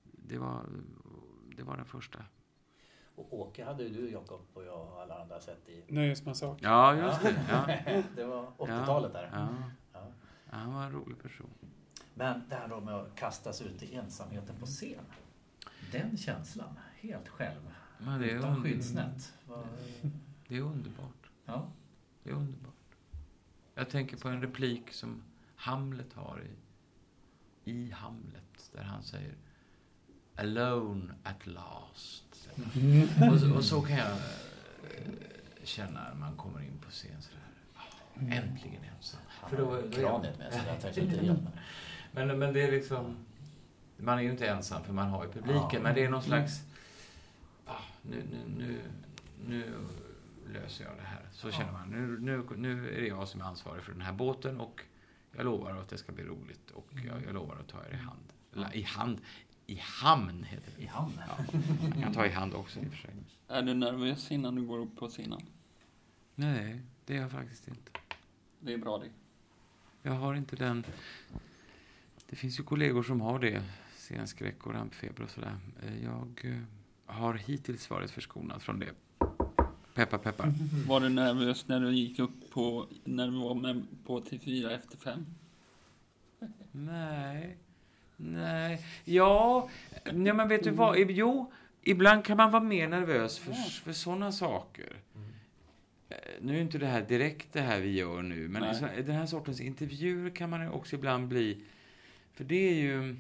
[0.02, 0.66] det, var,
[1.56, 2.24] det var den första.
[3.16, 5.84] Och Åke hade ju du, Jakob och jag och alla andra sett i...
[5.88, 6.58] Nöjesmassak.
[6.62, 7.44] Ja, just det.
[7.50, 8.02] Ja.
[8.16, 9.30] det var 80-talet där.
[9.32, 9.48] Ja.
[9.92, 10.06] Ja.
[10.50, 11.50] Ja, han var en rolig person.
[12.14, 15.04] Men det här då med att kastas ut i ensamheten på scen.
[15.92, 17.70] Den känslan, helt själv.
[17.98, 19.32] Men det är utan under- skyddsnät.
[19.46, 19.66] Vad-
[20.48, 21.30] Det är underbart.
[21.44, 21.66] Ja.
[22.22, 22.74] Det är underbart.
[23.74, 25.22] Jag tänker på en replik som
[25.56, 29.34] Hamlet har i, i Hamlet, där han säger
[30.36, 32.48] Alone at last.
[33.18, 33.32] han.
[33.32, 34.16] Och, så, och så kan jag eh,
[35.64, 37.40] känna när man kommer in på scen sådär.
[37.76, 37.80] Ah,
[38.20, 39.20] Äntligen ensam.
[39.50, 40.62] För då- då är- kraniet med sig,
[40.96, 41.48] jag inte.
[42.12, 43.16] Men, men det är liksom...
[43.96, 45.80] Man är ju inte ensam för man har ju publiken, Ja.
[45.82, 46.60] men det är någon slags...
[47.66, 47.72] Ah,
[48.02, 48.80] nu, nu, nu,
[49.46, 49.72] nu
[50.52, 51.22] löser jag det här.
[51.32, 51.88] Så känner man.
[51.88, 54.80] Nu, nu, nu är det jag som är ansvarig för den här båten och
[55.36, 57.96] jag lovar att det ska bli roligt och jag, jag lovar att ta er i
[57.96, 58.32] hand.
[58.54, 59.18] Eller, I hand?
[59.66, 60.82] I hamn heter det.
[60.82, 61.12] I hamn.
[61.28, 61.36] Ja,
[61.92, 63.14] man kan ta i hand också i och för sig.
[63.48, 65.40] Är du nervös innan du går upp på scenen?
[66.34, 67.90] Nej, det är jag faktiskt inte.
[68.60, 69.10] Det är bra det.
[70.02, 70.84] Jag har inte den...
[72.28, 73.62] Det finns ju kollegor som har det.
[73.96, 75.56] Scenskräck och rampfeber och sådär.
[75.82, 76.60] Eh, Jag eh,
[77.06, 78.90] har hittills varit förskonad från det.
[79.94, 80.52] Peppar, peppar.
[80.88, 84.96] Var du nervös när du gick upp på, när du var med på T4 efter
[84.96, 85.26] fem?
[86.72, 87.56] Nej.
[88.16, 88.86] Nej.
[89.04, 89.68] Ja,
[90.04, 90.98] ja men vet du vad?
[91.10, 91.52] Jo,
[91.82, 94.96] ibland kan man vara mer nervös för, för sådana saker.
[96.08, 99.02] Eh, Nu är inte det här direkt det här vi gör nu, men Nej.
[99.02, 101.64] den här sortens intervjuer kan man också ibland bli...
[102.32, 103.16] För det är ju...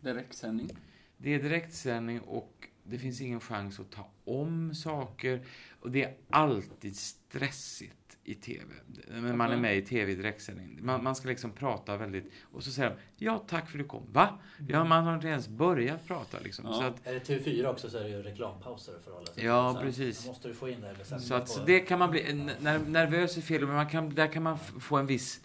[0.00, 0.70] Direktsändning.
[1.16, 5.40] Det är direktsändning och det finns ingen chans att ta om saker.
[5.80, 8.64] Och det är alltid stressigt i tv.
[9.08, 10.78] När man är med i tv i direktsändning.
[10.82, 12.32] Man, man ska liksom prata väldigt...
[12.52, 14.12] Och så säger de, ja tack för att du kom.
[14.12, 14.38] Va?
[14.68, 16.64] Ja, man har inte ens börjat prata liksom.
[16.66, 16.72] Ja.
[16.72, 19.44] Så att, Är det TV4 också så är det ju reklampauser att sig till.
[19.44, 20.22] Ja, Så precis.
[20.24, 20.88] Då måste du få in det.
[20.88, 22.30] eller sätta så att på- det kan man bli...
[22.30, 25.40] n- När, nervös är fel, men man kan, där kan man få en viss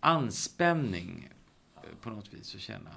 [0.00, 1.30] anspänning
[1.76, 2.90] eh, på något vis och känna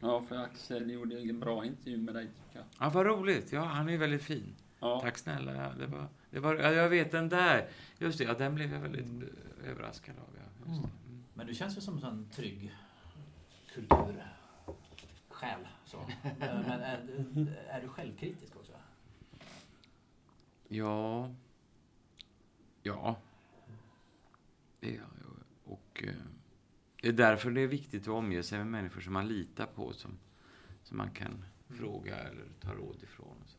[0.00, 2.64] Ja, för Axel gjorde en bra intervju med dig tycker jag.
[2.86, 3.52] Ja, vad roligt.
[3.52, 4.54] Ja, han är väldigt fin.
[4.80, 5.52] Ja, Tack snälla.
[5.78, 7.68] Det var, det var, ja, jag vet den där.
[7.98, 10.36] Just det, ja, den blev jag väldigt eh, överraskad av.
[10.36, 10.88] Ja, just det.
[10.88, 11.24] Mm.
[11.34, 12.74] Men du känns ju som en sån trygg
[13.74, 15.68] kultursjäl.
[15.84, 15.96] Så.
[16.24, 16.98] Eh, Men är,
[17.68, 18.72] är du självkritisk också?
[20.68, 21.30] Ja.
[22.82, 23.16] Ja.
[24.80, 25.06] Det är jag.
[25.64, 26.14] Och eh,
[27.02, 29.92] det är därför det är viktigt att omge sig med människor som man litar på,
[29.92, 30.18] som,
[30.82, 33.36] som man kan fråga eller ta råd ifrån.
[33.42, 33.58] Och så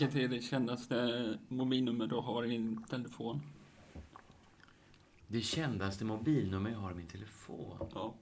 [0.00, 3.42] vilket är det kändaste mobilnummer du har i din telefon?
[5.26, 7.88] Det kändaste mobilnummer jag har i min telefon.
[7.94, 8.14] Ja.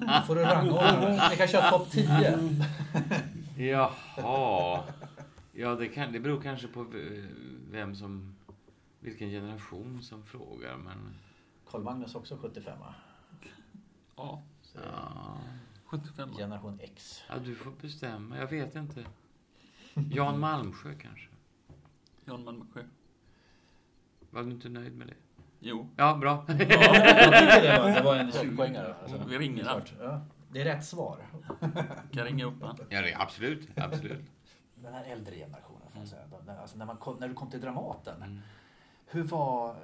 [0.00, 1.28] Då får du rangordna.
[1.30, 2.38] Vi kan köra topp 10.
[3.56, 4.82] Jaha.
[5.58, 6.86] Ja, det, kan, det beror kanske på
[7.70, 8.34] vem som...
[9.00, 11.14] Vilken generation som frågar, men...
[11.70, 12.94] Carl Magnus också 75 va?
[14.16, 15.40] Ja, Så Ja,
[15.84, 16.32] 75.
[16.36, 17.22] Generation X.
[17.28, 18.38] ja du får bestämma.
[18.38, 19.04] Jag vet inte.
[19.94, 21.28] Jan Malmsjö kanske.
[22.24, 22.82] Jan Malmsjö.
[24.30, 25.14] Var du inte nöjd med det?
[25.60, 25.88] Jo.
[25.96, 26.44] Ja, bra.
[26.48, 28.94] Ja, jag tycker det var, det var en 20-poängare.
[29.02, 29.24] Alltså.
[29.28, 29.82] Vi ringer han.
[30.00, 30.26] Ja.
[30.52, 31.26] Det är rätt svar.
[32.12, 32.78] Kan ringa upp han.
[32.88, 33.68] Ja, det, absolut.
[33.76, 34.24] absolut.
[34.86, 36.26] Den här äldre generationen, får jag säga.
[36.26, 38.22] De- de- Alltså när, man kom, när du kom till Dramaten.
[38.22, 38.38] Mm.
[39.06, 39.70] Hur var...
[39.70, 39.76] eh,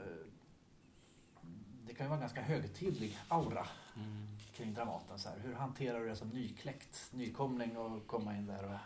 [1.86, 4.26] Det kan ju vara en ganska högtidlig aura Mm.
[4.54, 5.18] kring Dramaten.
[5.18, 5.38] Så här.
[5.38, 8.64] Hur hanterar du det som nykläckt, nykomling och komma in där?
[8.64, 8.78] Och, eh,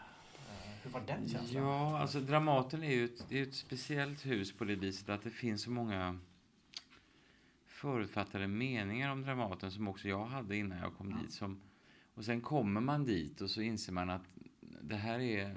[0.82, 1.62] hur var den känslan?
[1.64, 5.30] Ja, alltså Dramaten är ju ett, är ett speciellt hus på det viset att det
[5.30, 6.18] finns så många
[7.66, 11.32] förutfattade meningar om Dramaten som också jag hade innan jag kom dit.
[11.32, 11.60] Som,
[12.14, 14.22] och sen kommer man dit och så inser man att
[14.82, 15.56] det här är,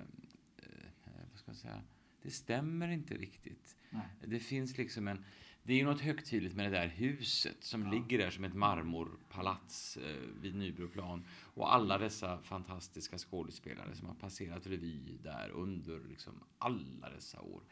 [1.56, 1.82] ska säga,
[2.22, 3.76] det stämmer inte riktigt.
[3.90, 4.08] Nej.
[4.28, 5.26] Det finns liksom en,
[5.64, 7.92] det är ju något högtidligt med det där huset som Ja.
[7.92, 11.26] ligger där som ett marmorpalats eh, vid Nybroplan.
[11.30, 17.64] Och alla dessa fantastiska skådespelare som har passerat revy där under liksom alla dessa år.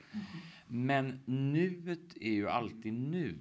[0.67, 3.38] Men nuet är ju alltid nu.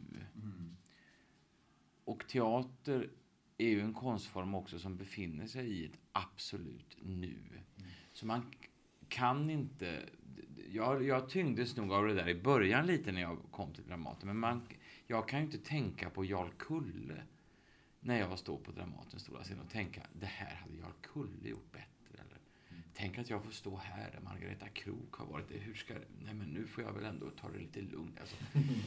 [2.05, 3.11] Och teater
[3.59, 7.37] är ju en konstform också som befinner sig i ett absolut nu.
[8.13, 8.53] Så man
[9.09, 10.09] kan inte...
[10.73, 14.27] Jag, jag tyngdes nog av det där i början lite när jag kom till Dramaten.
[14.27, 14.69] Men man,
[15.07, 17.23] jag kan ju inte tänka på Jarl Kulle
[18.01, 21.73] när jag står på Dramatens stora scen och tänka det här hade Jarl Kulle gjort
[21.73, 21.87] bättre.
[22.15, 22.39] Eller,
[22.95, 25.47] Tänk att jag får stå här där Margareta Krook har varit.
[25.51, 25.95] Hur ska,
[26.25, 28.21] nej men nu får jag väl ändå ta det lite lugnt.
[28.21, 28.37] Alltså.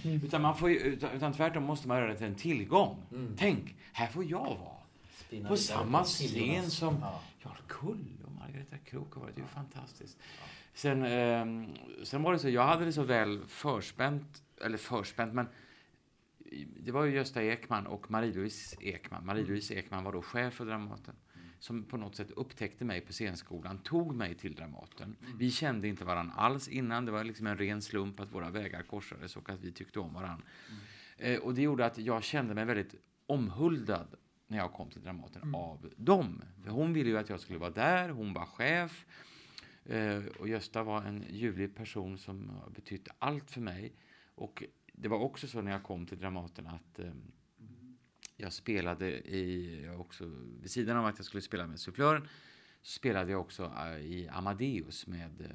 [0.26, 2.98] utan, man får utan, utan tvärtom måste man göra det till en tillgång.
[3.38, 4.80] Tänk, här får jag vara.
[5.16, 7.22] Spinna På samma scen som Ja.
[7.44, 9.36] Jarl Kulle och Margareta Krook har varit.
[9.36, 10.18] Det är ju fantastiskt.
[10.74, 15.48] Sen, ehm, sen var det så, jag hade det så väl förspänt, eller förspänt, men
[16.80, 19.24] det var ju Gösta Ekman och Marie-Louise Ekman.
[19.26, 21.16] Marie-Louise Ekman var då chef för Dramaten.
[21.60, 25.16] Som på något sätt upptäckte mig på scenskolan, tog mig till Dramaten.
[25.40, 27.06] Vi kände inte varann alls innan.
[27.06, 30.14] Det var liksom en ren slump att våra vägar korsades och att vi tyckte om
[30.14, 30.42] varann.
[31.18, 32.96] Eh, och det gjorde att jag kände mig väldigt
[33.26, 34.16] omhuldad
[34.48, 36.42] när jag kom till Dramaten av dem.
[36.64, 39.06] För hon ville ju att jag skulle vara där, hon var chef.
[39.90, 43.94] Eh, och Gösta var en ljuvlig person som har betytt allt för mig.
[44.36, 44.64] Och
[44.94, 47.12] det var också så när jag kom till Dramaten att eh,
[48.38, 50.26] jag spelade i, också,
[50.62, 52.28] vid sidan av att jag skulle spela med sufflören,
[52.82, 55.54] så spelade jag också eh, i Amadeus med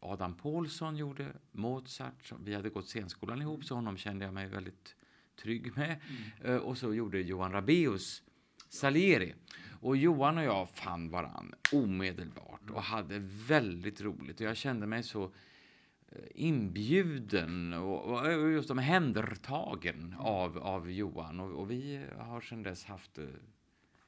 [0.00, 2.32] Adam Paulsson gjorde Mozart.
[2.44, 4.96] Vi hade gått scenskolan ihop så honom kände jag mig väldigt
[5.42, 6.00] trygg med.
[6.44, 8.22] Eh, och så gjorde Johan Rabeus
[8.68, 9.34] Salieri.
[9.80, 14.40] Och Johan och jag fann varann omedelbart och hade väldigt roligt.
[14.40, 21.40] Och jag kände mig så eh, inbjuden och, och just omhändertagen av, av Johan.
[21.40, 23.24] Och, och vi har sedan dess haft eh,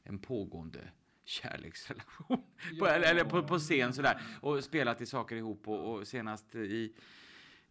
[0.02, 0.80] en pågående
[1.24, 2.42] kärleksrelation.
[2.78, 4.20] på, eller, eller på, på scen sådär.
[4.40, 5.68] Och spelat i saker ihop.
[5.68, 6.92] Och, och senast i,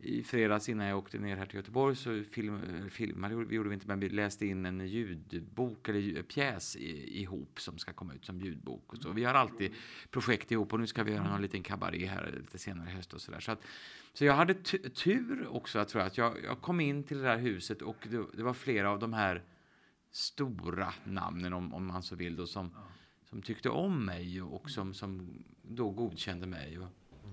[0.02, 3.70] i fredags innan jag åkte ner här till Göteborg så film, eller filmade vi gjorde
[3.70, 8.14] vi inte, men vi läste in en ljudbok eller pjäs i, ihop som ska komma
[8.14, 8.94] ut som ljudbok.
[8.94, 9.12] Och så.
[9.12, 9.74] Vi har alltid
[10.10, 13.14] projekt ihop och nu ska vi göra någon liten kabaré här lite senare i höst
[13.14, 13.40] och sådär.
[13.40, 13.62] Så, att,
[14.14, 17.38] så jag hade tur också, tror jag, att jag, jag kom in till det där
[17.38, 19.44] huset och det, det var flera av de här
[20.12, 22.72] stora namnen, om, om man så vill, då, som,
[23.30, 25.30] som tyckte om mig och som, som
[25.62, 26.80] då godkände mig.
[26.80, 26.88] Och,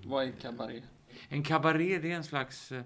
[0.05, 0.81] Vad är kabaré?
[1.29, 2.83] En kabaré det är en slags eh,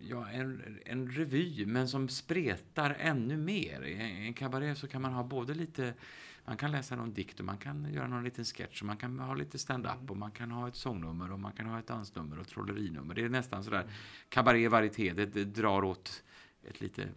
[0.00, 3.82] ja, en, en revy, men som spretar ännu mer.
[3.82, 5.94] I en- kabaré så kan man ha både lite
[6.44, 9.18] Man kan läsa någon dikt och man kan göra någon liten sketch och man kan
[9.18, 12.38] ha lite stand-up och man kan ha ett sångnummer och man kan ha ett dansnummer
[12.38, 13.14] och trollerinummer.
[13.14, 13.86] Det är nästan sådär
[14.28, 16.22] kabaré varieté, det, det drar åt
[16.68, 17.08] ett lite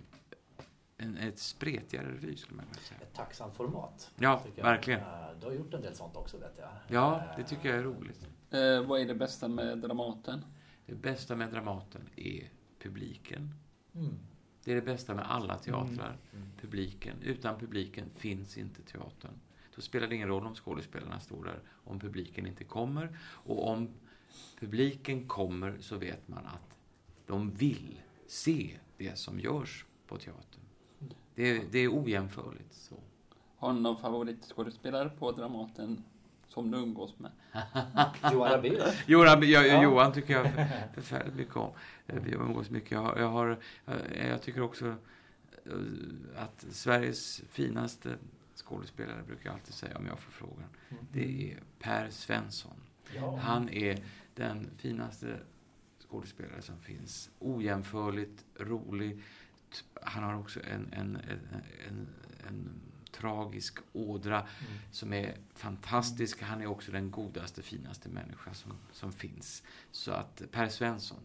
[0.98, 3.00] en, ett spretigare revy skulle man kunna säga.
[3.02, 4.12] Ett tacksamt format.
[4.18, 5.00] Ja, verkligen.
[5.00, 5.08] Eh,
[5.40, 6.70] Du har gjort en del sånt också vet jag.
[6.88, 8.28] Ja, Eh, det tycker jag är roligt.
[8.50, 10.46] Eh, vad är det bästa med Dramaten?
[10.86, 13.54] Det bästa med Dramaten är publiken.
[13.96, 14.20] Mm.
[14.64, 16.18] Det är det bästa med alla teatrar.
[16.34, 16.48] Mm.
[16.62, 17.18] Publiken.
[17.22, 19.34] Utan publiken finns inte teatern.
[19.76, 23.20] Då spelar det ingen roll om skådespelarna står där, om publiken inte kommer.
[23.22, 23.90] Och om
[24.60, 26.78] publiken kommer så vet man att
[27.26, 30.62] de vill se det som görs på teatern.
[31.36, 32.74] Det är, det är ojämförligt.
[32.74, 32.96] Så.
[33.58, 36.04] Har du någon favoritskådespelare på Dramaten
[36.48, 37.32] som du umgås med?
[38.34, 38.96] Johan Rabaeus.
[39.08, 39.84] Johan, jag, Ja.
[39.84, 40.52] Johan tycker jag
[40.94, 41.72] förfärligt mycket om.
[42.08, 42.92] Eh, Vi umgås mycket.
[42.92, 44.88] Jag, har, jag, har, eh, jag tycker också
[45.66, 48.16] eh, att Sveriges finaste
[48.56, 50.70] skådespelare, brukar jag alltid säga om jag får frågan,
[51.12, 52.76] det är Per Svensson.
[53.16, 53.36] Ja.
[53.42, 53.98] Han är
[54.36, 55.38] den finaste
[56.10, 57.30] skådespelare som finns.
[57.40, 59.22] Ojämförligt rolig.
[60.02, 61.40] Han har också en, en, en,
[61.88, 62.08] en,
[62.48, 62.70] en
[63.20, 64.48] tragisk ådra Mm.
[64.92, 66.42] som är fantastisk.
[66.42, 69.64] Han är också den godaste, finaste människa som, som finns.
[69.92, 71.18] Så att Per Svensson,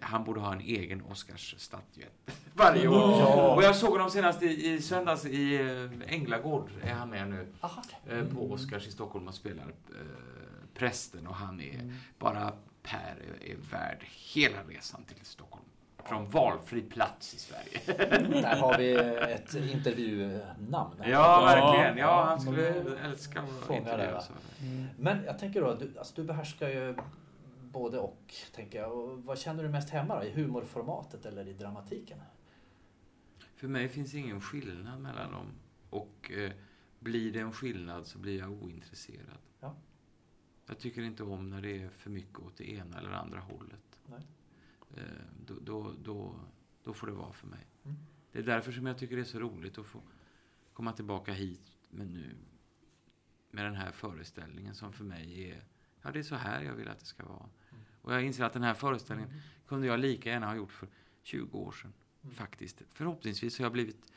[0.00, 2.94] han borde ha en egen Oscarsstatyett varje år.
[3.20, 3.54] Ja.
[3.54, 7.46] Och jag såg honom senast i, i söndags i eh, Änglagård, är han med nu,
[7.60, 7.82] Aha.
[8.06, 10.04] eh, på Oscars i Stockholm och spelar eh,
[10.74, 11.26] prästen.
[11.26, 11.94] Och han är, Mm.
[12.18, 12.52] bara
[12.82, 14.04] Per är, är värd
[14.34, 15.64] hela resan till Stockholm.
[16.08, 17.80] Från valfri plats i Sverige.
[18.42, 18.94] Där har vi
[19.32, 20.94] ett intervjunamn.
[21.04, 21.96] Ja, verkligen.
[21.98, 24.32] Ja, han skulle älska att Fånga det, intervjua så.
[24.98, 26.94] Men jag tänker då, du, alltså, du behärskar ju
[27.72, 28.92] både och, tänker jag.
[28.92, 30.24] Och vad känner du mest hemma då?
[30.24, 32.18] I humorformatet eller i dramatiken?
[33.56, 35.46] För mig finns ingen skillnad mellan dem.
[35.90, 36.52] Och eh,
[36.98, 39.38] blir det en skillnad så blir jag ointresserad.
[39.60, 39.74] Ja.
[40.66, 43.98] Jag tycker inte om när det är för mycket åt det ena eller andra hållet.
[44.06, 44.20] Nej.
[44.96, 45.02] Eh,
[45.46, 46.34] då, då, då,
[46.84, 47.66] då får det vara för mig.
[47.84, 47.96] Mm.
[48.32, 50.02] Det är därför som jag tycker det är så roligt att få
[50.72, 52.36] komma tillbaka hit med nu.
[53.50, 55.64] Med den här föreställningen som för mig är,
[56.02, 57.48] ja det är så här jag vill att det ska vara.
[57.70, 57.84] Mm.
[58.02, 59.32] Och jag inser att den här föreställningen
[59.66, 60.88] kunde jag lika gärna ha gjort för
[61.22, 61.92] 20 år sedan.
[62.22, 62.34] Mm.
[62.34, 62.82] Faktiskt.
[62.90, 64.12] Förhoppningsvis har jag blivit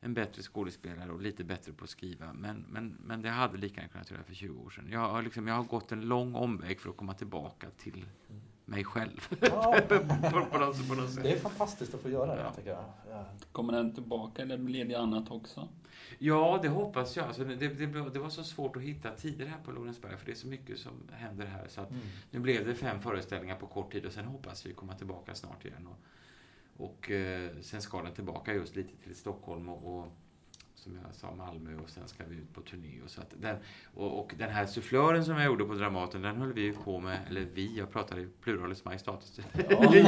[0.00, 2.32] en bättre skådespelare och lite bättre på att skriva.
[2.32, 4.88] Men, men, men det hade lika gärna kunnat göra för 20 år sedan.
[4.90, 8.06] Jag har, liksom, jag har gått en lång omväg för att komma tillbaka till
[8.68, 9.28] mig själv.
[9.40, 12.52] Ja, det är fantastiskt att få göra det, Ja.
[12.52, 12.84] tycker jag.
[13.10, 13.24] Ja.
[13.52, 15.68] Kommer den tillbaka eller blir det annat också?
[16.18, 17.26] Ja, det hoppas jag.
[17.26, 20.32] Alltså, det, det, det var så svårt att hitta tider här på Lorensberg, för det
[20.32, 21.68] är så mycket som händer här.
[21.68, 22.02] Så att Mm.
[22.30, 25.64] nu blev det fem föreställningar på kort tid och sen hoppas vi komma tillbaka snart
[25.64, 25.86] igen.
[25.86, 25.98] Och,
[26.86, 30.06] och eh, sen ska den tillbaka just lite till Stockholm och, och
[30.86, 33.00] som jag sa, Malmö och sen ska vi ut på turné.
[33.04, 33.56] Och, så att den,
[33.94, 37.00] och, och den här sufflören som jag gjorde på Dramaten, den höll vi ju på
[37.00, 39.40] med, eller vi, jag pratar i pluralis majestatis.
[39.40, 39.44] Ja.
[39.94, 39.94] Jag-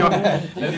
[0.56, 0.76] vi,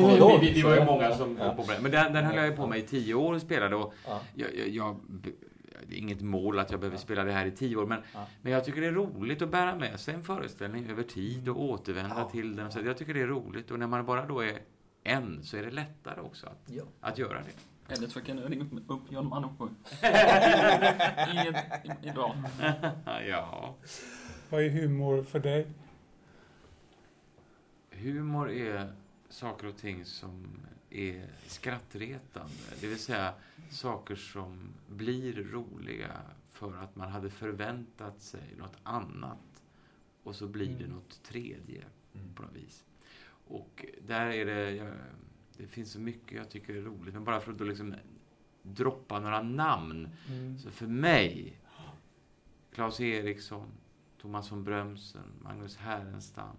[0.00, 1.54] var, vi, vi var ju många som Ja.
[1.54, 1.82] på med det.
[1.82, 3.76] Men den, den höll jag ju på med i tio år och spelade.
[3.76, 4.20] Och Ja.
[4.34, 5.00] jag, jag, jag,
[5.86, 8.26] det är inget mål att jag behöver spela det här i tio år, men, Ja.
[8.42, 11.62] men jag tycker det är roligt att bära med sig en föreställning över tid och
[11.62, 12.28] återvända Ja.
[12.30, 12.72] till den.
[12.72, 13.70] Så jag tycker det är roligt.
[13.70, 14.58] Och när man bara då är
[15.04, 16.82] en så är det lättare också att, Ja.
[17.00, 17.52] att göra det.
[17.88, 19.10] Eller så kan du ringa upp-.
[21.32, 21.48] I,
[21.88, 22.36] i, idag.
[23.28, 23.74] ja.
[24.50, 25.66] Vad är humor för dig?
[27.90, 28.92] Humor är
[29.28, 30.60] saker och ting som
[30.90, 32.54] är skrattretande.
[32.80, 33.34] Det vill säga
[33.70, 36.20] saker som blir roliga
[36.50, 39.62] för att man hade förväntat sig något annat
[40.22, 40.96] och så blir det Mm.
[40.96, 42.34] något tredje Mm.
[42.34, 42.84] på något vis.
[43.48, 44.94] Och där är det, jag,
[45.56, 47.94] det finns så mycket jag tycker är roligt, men bara för att då liksom
[48.62, 50.08] droppa några namn.
[50.28, 50.58] Mm.
[50.58, 51.58] Så för mig,
[52.74, 53.68] Claes Eriksson,
[54.20, 56.56] Thomas von Brömsen, Magnus Härenstam,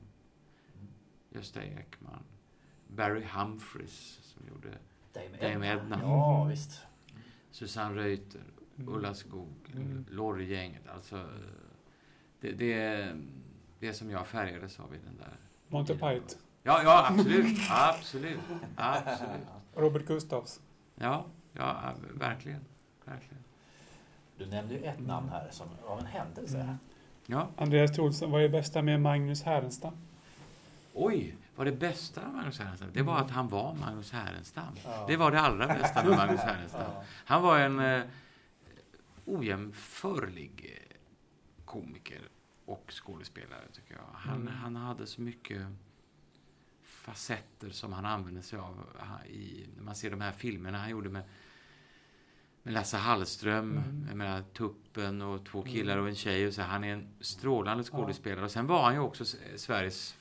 [1.29, 2.23] Gösta Ekman,
[2.87, 4.77] Barry Humphries som gjorde
[5.13, 5.99] Dame Dame Edna.
[6.01, 6.81] Ja, visst.
[7.51, 8.41] Susanne Reuter,
[8.77, 8.93] Mm.
[8.93, 10.05] Ulla Skog, Mm.
[10.09, 10.87] Lorry-gänget.
[10.87, 11.29] Alltså,
[12.39, 13.15] det, det,
[13.79, 15.37] det som jag färgades av i den där.
[15.67, 16.23] Monty Python.
[16.64, 17.57] Ja, ja, absolut.
[17.70, 18.39] absolut.
[18.76, 19.41] Absolut.
[19.76, 20.61] Robert Gustafs.
[20.95, 22.66] Ja, ja, verkligen.
[23.05, 23.43] Verkligen.
[24.38, 26.59] Du nämnde ju ett namn här som av en händelse.
[26.59, 26.76] Mm.
[27.26, 27.47] Ja.
[27.57, 29.93] Andreas Olsson, vad är det bästa med Magnus Härenstam?
[30.93, 32.89] Oj, vad det bästa med Magnus Härenstam?
[32.93, 34.76] Det var att han var Magnus Härenstam.
[34.86, 35.05] Ja.
[35.07, 36.91] Det var det allra bästa med Magnus Härenstam.
[37.26, 38.03] Han var en eh,
[39.26, 40.95] ojämförlig eh,
[41.66, 42.22] komiker
[42.66, 44.03] och skådespelare, tycker jag.
[44.14, 44.53] Han, Mm.
[44.53, 45.61] han hade så mycket
[47.04, 48.86] facetter som han använde sig av
[49.30, 51.24] i, när man ser de här filmerna han gjorde med
[52.66, 54.06] med Lasse Hallström, Mm.
[54.08, 56.47] jag menar Tuppen och två killar och en tjej.
[56.47, 56.62] Och så.
[56.62, 58.45] Han är en strålande skådespelare.
[58.45, 59.26] Och sen var han ju också
[59.56, 60.16] Sveriges,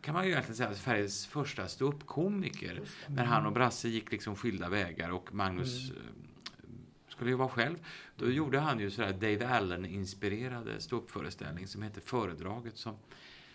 [0.00, 2.82] kan man ju egentligen säga, Sveriges första ståuppkomiker.
[3.06, 6.02] När han och Brasse gick liksom skilda vägar och Magnus Mm.
[6.02, 6.72] eh,
[7.08, 7.76] skulle ju vara själv.
[8.16, 12.96] Då gjorde han ju sådär Dave Allen-inspirerade ståuppföreställning som heter Föredraget som,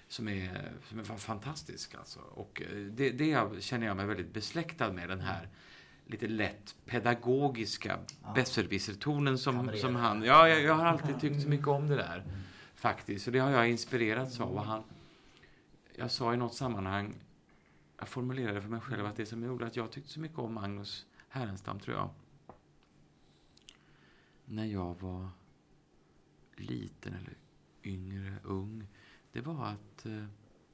[0.08, 1.96] som, är, som är fa- fantastisk.
[1.96, 2.20] Alltså.
[2.20, 5.50] Och eh, det, det känner jag mig väldigt besläktad med, den här
[6.08, 8.34] lite lätt pedagogiska Ja.
[8.36, 10.24] besserwisser-tonen som, som han...
[10.24, 12.24] Ja, jag, jag har alltid tyckt så mycket om det där,
[12.76, 13.28] faktiskt.
[13.28, 14.52] Och det har jag inspirerats av.
[14.52, 14.84] Och han,
[15.96, 17.16] jag sa i något sammanhang,
[17.98, 20.54] jag formulerade för mig själv att det som gjorde att jag tyckte så mycket om
[20.54, 22.10] Magnus Härenstam, tror jag,
[24.46, 25.30] när jag var
[26.56, 27.34] liten eller
[27.84, 28.88] yngre, ung,
[29.36, 30.26] det var att eh,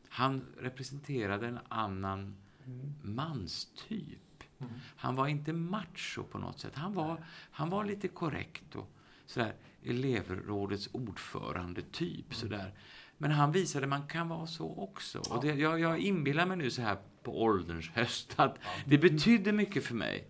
[0.09, 2.35] han representerade en annan
[2.65, 2.93] Mm.
[3.15, 4.43] manstyp.
[4.59, 4.73] Mm.
[4.95, 6.75] Han var inte macho på något sätt.
[6.75, 8.89] Han var, han var lite korrekt och
[9.25, 9.53] sådär
[9.83, 12.73] elevrådets ordförande typ sådär.
[13.17, 15.19] Men han visade att man kan vara så också.
[15.19, 19.51] Och det, jag, jag inbillar mig nu så här på ålderns höst att det betydde
[19.51, 20.27] mycket för mig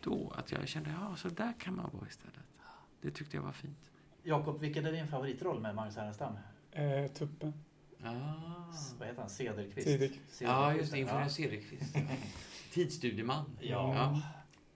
[0.00, 2.38] då att jag kände ja, så där kan man vara istället.
[3.00, 3.78] Det tyckte jag var fint.
[4.22, 6.32] Jakob, vilken är din favoritroll med Magnus Härenstam?
[6.72, 7.52] Eh, tuppen.
[8.04, 8.72] Ah.
[8.98, 9.30] Vad heter han?
[9.30, 9.88] Cederqvist?
[9.88, 10.40] Cederqvist.
[10.40, 10.98] Ja, just det.
[10.98, 11.28] Ingenjör.
[11.28, 11.96] Cederqvist.
[12.72, 13.44] Tidsstudieman.
[13.60, 13.94] Ja.
[13.94, 14.20] Ja.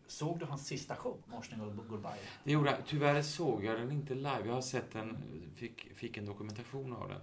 [0.07, 2.19] Såg du hans sista show, Morsning och Goodbye?
[2.45, 2.79] Det gjorde jag.
[2.87, 4.43] Tyvärr såg jag den inte live.
[4.45, 5.17] Jag har sett den,
[5.55, 7.21] fick, fick en dokumentation av den.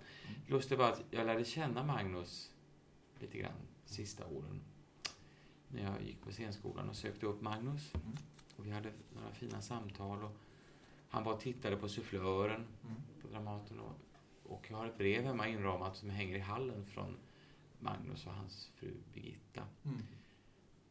[0.47, 2.51] Lustigt var att jag lärde känna Magnus
[3.19, 3.51] lite grann
[3.86, 4.61] sista åren.
[5.67, 7.93] När jag gick på scenskolan och sökte upp Magnus.
[7.95, 8.17] Mm.
[8.55, 10.24] Och vi hade några fina samtal.
[10.24, 10.38] Och
[11.09, 12.95] han var och tittade på Sufflören Mm.
[13.21, 13.80] på Dramaten.
[13.80, 13.95] Och,
[14.54, 17.18] och jag har ett brev hemma inramat som hänger i hallen från
[17.80, 19.64] Magnus och hans fru Birgitta.
[19.86, 20.01] Mm.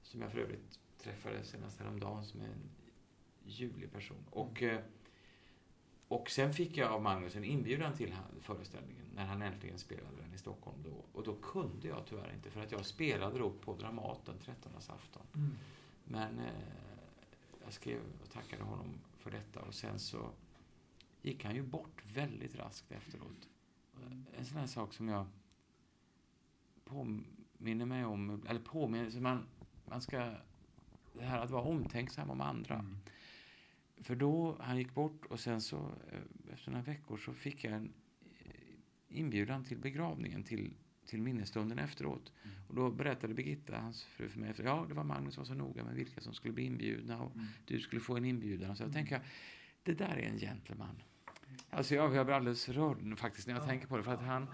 [0.02, 2.70] Som jag för övrigt träffade senast häromdagen som är en
[3.44, 4.24] ljuvlig person.
[4.30, 4.80] Och, eh,
[6.08, 10.34] och sen fick jag av Magnus en inbjudan till föreställningen när han äntligen spelade den
[10.34, 10.82] i Stockholm.
[10.84, 11.04] Då.
[11.12, 15.22] Och då kunde jag tyvärr inte för att jag spelade då på Dramaten 13 afton.
[15.34, 15.56] Mm.
[16.04, 16.52] Men eh,
[17.64, 20.30] jag skrev och tackade honom för detta och sen så
[21.22, 23.48] gick han ju bort väldigt raskt efteråt.
[24.38, 25.26] En sån här sak som jag
[26.84, 29.46] påminner mig om, eller påminner, så man,
[29.84, 30.34] man ska,
[31.12, 32.86] det här att vara omtänksam om andra.
[33.96, 35.76] För då, han gick bort och sen så,
[36.12, 37.92] eh, efter några veckor så fick jag en
[38.44, 40.74] eh, inbjudan till begravningen, till,
[41.06, 42.32] till minnesstunden efteråt.
[42.68, 45.54] Och då berättade Birgitta, hans fru, för mig, efter, ja, det var Magnus var så
[45.54, 47.46] noga med vilka som skulle bli inbjudna och Mm.
[47.64, 48.70] du skulle få en inbjudan.
[48.70, 49.20] Och så jag tänker,
[49.82, 51.02] det där är en gentleman.
[51.70, 54.02] Alltså jag, jag blir alldeles rörd faktiskt när jag tänker på det.
[54.02, 54.48] För att han,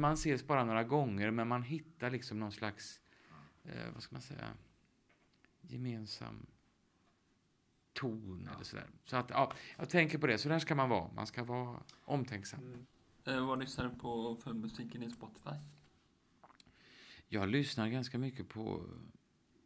[0.00, 3.00] man ses bara några gånger, men man hittar liksom någon slags,
[3.64, 4.48] eh, vad ska man säga,
[5.60, 6.46] gemensam
[7.92, 8.86] ton eller sådär.
[9.04, 10.38] Så att, ja, jag tänker på det.
[10.38, 11.12] Så där ska man vara.
[11.12, 12.60] Man ska vara omtänksam.
[12.60, 12.86] Mm.
[13.24, 15.50] Eh, vad lyssnar du på för musiken i Spotify?
[17.28, 18.86] Jag lyssnar ganska mycket på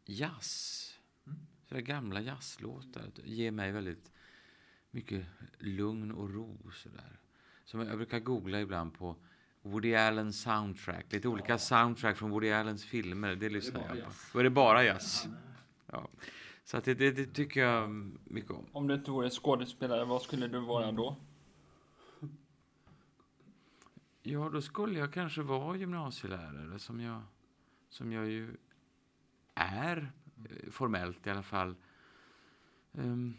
[0.05, 0.99] jazz.
[1.27, 1.39] Mm.
[1.65, 3.11] Sådär gamla jazzlåtar.
[3.23, 4.11] Ger mig väldigt
[4.95, 5.25] mycket
[5.59, 6.57] lugn och ro.
[6.73, 7.19] Sådär.
[7.65, 9.15] Som jag brukar googla ibland på
[9.61, 11.13] Woody Allen soundtrack.
[11.13, 13.35] Lite olika soundtrack från Woody Allens filmer.
[13.35, 14.11] Det lyssnar jag på.
[14.33, 15.27] Då är det bara jazz.
[15.91, 16.09] Ja.
[16.63, 17.89] Så att det, det, det tycker jag
[18.23, 18.65] mycket om.
[18.71, 21.15] Om du inte vore skådespelare, vad skulle du vara då?
[24.23, 27.21] Ja, då skulle jag kanske vara gymnasielärare som jag,
[27.89, 28.57] som jag ju
[29.55, 30.11] är,
[30.49, 31.75] eh, formellt i alla fall.
[32.93, 33.33] Ehm,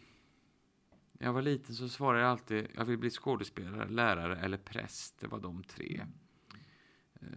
[1.17, 5.19] när jag var liten så svarade jag alltid, jag vill bli skådespelare, lärare eller präst.
[5.19, 6.05] Det var de tre.
[7.13, 7.27] Eh,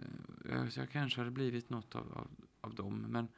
[0.51, 2.28] jag- så jag kanske hade blivit något av, av,
[2.61, 2.99] av dem.
[3.09, 3.28] Men,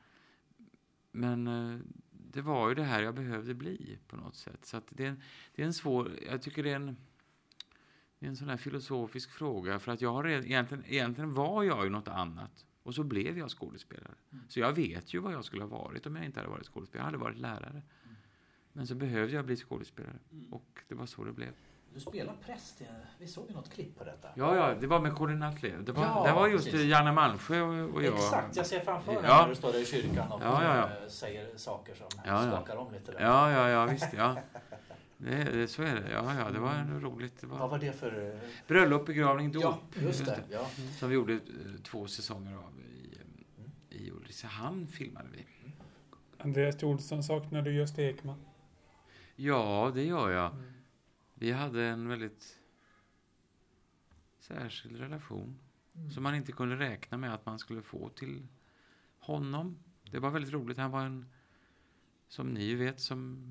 [1.12, 1.78] men eh,
[2.10, 4.64] det var ju det här jag behövde bli på något sätt.
[4.66, 5.22] Så det, är en,
[5.54, 6.96] det är en svår, jag tycker det är en
[8.18, 9.78] det är en sån här filosofisk fråga.
[9.78, 12.66] För att jag har redan, egentligen, egentligen var jag ju något annat.
[12.82, 14.14] Och så blev jag skådespelare.
[14.48, 17.00] Så jag vet ju vad jag skulle ha varit om jag inte hade varit skådespelare.
[17.02, 17.82] Jag hade varit lärare.
[18.72, 20.14] Men så behövde jag bli skådespelare.
[20.50, 21.48] Och det var så det blev.
[21.94, 22.82] Du spelar präst.
[23.18, 24.28] Vi såg ju något klipp på detta.
[24.36, 25.72] Ja, ja, det var med Colin Nutley.
[25.84, 26.86] Det var, Ja, det var just precis.
[26.90, 28.14] Janne Malmsjö och, och jag.
[28.14, 29.42] Exakt, jag ser framför mig Ja.
[29.42, 30.82] när du står där i kyrkan och Ja, ja, ja.
[31.04, 32.50] eh, säger saker som Ja, ja.
[32.52, 33.12] skakar om lite.
[33.12, 33.20] Där.
[33.20, 34.12] Ja, ja, ja, visst.
[34.16, 34.36] Ja.
[35.18, 36.10] Det, det, så är det.
[36.12, 37.00] Ja, ja, det var Mm.
[37.00, 37.40] roligt.
[37.40, 38.32] Det Vad var var det för...
[38.34, 39.62] eh, bröllop, begravning, dop.
[39.64, 40.38] Ja, just det.
[40.50, 40.66] Ja.
[40.98, 41.38] Som vi gjorde eh,
[41.84, 43.16] två säsonger av i,
[43.90, 45.46] eh, i Ulricehamn filmade vi.
[46.38, 46.82] Andreas.
[46.82, 48.36] Olsson, saknar du Gösta Ekman?
[49.44, 50.56] Ja, det gör jag.
[51.34, 52.58] Vi hade en väldigt
[54.38, 55.58] särskild relation
[56.14, 58.46] som man inte kunde räkna med att man skulle få till
[59.18, 59.78] honom.
[60.10, 60.78] Det var väldigt roligt.
[60.78, 61.26] Han var en,
[62.28, 63.46] som ni vet, som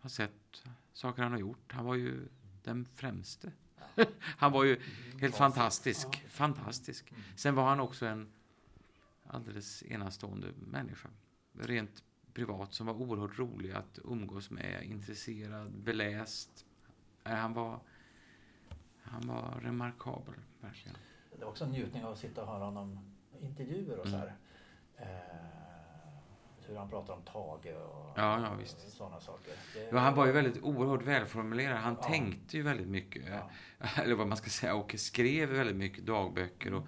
[0.00, 1.72] har sett saker han har gjort.
[1.72, 2.28] Han var ju
[2.62, 3.52] den främste.
[4.20, 4.80] han var ju
[5.20, 6.24] helt fantastisk.
[6.28, 7.12] Fantastisk.
[7.36, 8.32] Sen var han också en
[9.26, 11.08] alldeles enastående människa.
[11.52, 12.02] Rent
[12.34, 16.66] privat som var oerhört rolig att umgås med, intresserad, beläst.
[17.22, 17.80] Han var,
[19.02, 20.96] han var remarkabel, verkligen.
[21.38, 22.98] Det var också en njutning av att sitta och höra honom
[23.40, 24.34] intervjuer och så här.
[24.96, 25.06] Eh,
[26.66, 28.92] hur han pratar om Tage och, Ja, ja, visst.
[28.92, 29.52] sådana saker.
[29.74, 31.76] Det, Ja, han var ju väldigt oerhört välformulerad.
[31.78, 32.08] Han Ja.
[32.08, 33.24] tänkte ju väldigt mycket.
[34.02, 34.74] Eller vad man ska säga.
[34.74, 36.74] Och skrev väldigt mycket dagböcker.
[36.74, 36.86] Och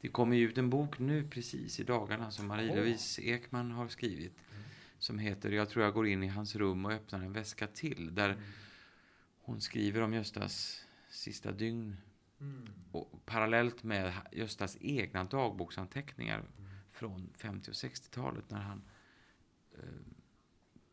[0.00, 4.36] det kommer ju ut en bok nu precis i dagarna som Marie-Louise Ekman har skrivit.
[4.98, 8.14] Som heter Jag tror jag går in i hans rum och öppnar en väska till.
[8.14, 8.40] Där
[9.40, 11.96] hon skriver om Göstas sista dygn.
[12.40, 12.68] Mm.
[12.92, 16.44] Och parallellt med Göstas egna dagboksanteckningar
[16.90, 18.82] från 50 och 60-talet när han
[19.74, 19.78] eh,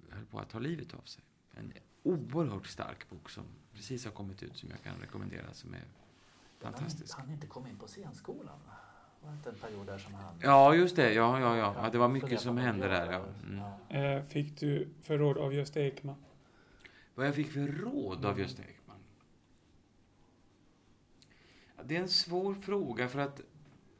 [0.09, 1.23] höll på att ta livet av sig.
[1.51, 1.73] En
[2.03, 3.43] oerhört stark bok som
[3.73, 5.83] precis har kommit ut som jag kan rekommendera som är
[6.59, 7.17] fantastisk.
[7.17, 8.59] Han, han inte kom in på scenskolan.
[9.23, 10.35] Var det inte en period där som han...
[10.41, 11.13] Ja, just det.
[11.13, 11.75] Ja, ja, ja.
[11.83, 13.11] ja det var mycket som hände där.
[13.11, 13.25] Ja.
[13.89, 14.17] Mm.
[14.17, 16.15] Eh, fick du förråd av Gösta Ekman?
[17.15, 18.97] Vad jag fick för råd av Gösta Ekman?
[21.83, 23.41] Det är en svår fråga för att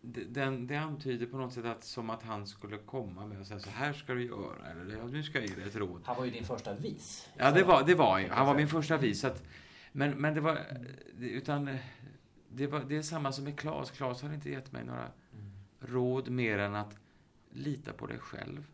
[0.02, 3.60] den, det antyder på något sätt att som att han skulle komma med och säga
[3.60, 6.02] så här ska du göra eller nu ska jag ge dig ett råd.
[6.06, 7.30] Han var ju din första vis.
[7.38, 9.24] Ja, det var, det var han var min första vis.
[9.24, 9.44] Att,
[9.92, 10.60] men, men det var,
[11.18, 11.76] det- utan eh,
[12.56, 13.92] det, var, det är samma som med Claes.
[13.92, 15.12] Claes har inte gett mig några
[15.80, 16.96] råd mer än att
[17.50, 18.66] lita på dig själv.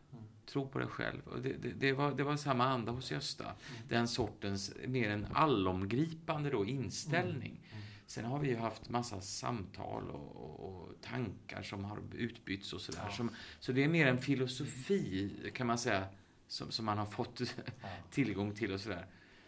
[0.46, 1.22] Tro på dig själv.
[1.28, 3.46] Och det, det, det, var, det var samma anda hos Gösta.
[3.88, 7.60] Den sortens, mer en allomgripande då, inställning.
[8.06, 12.82] Sen har vi ju haft massa samtal och, och, och tankar som har utbytts och
[12.82, 13.10] sådär.
[13.10, 16.06] Som, så det är mer en filosofi, kan man säga,
[16.48, 17.42] som, som man har fått
[18.12, 19.06] tillgång till och sådär.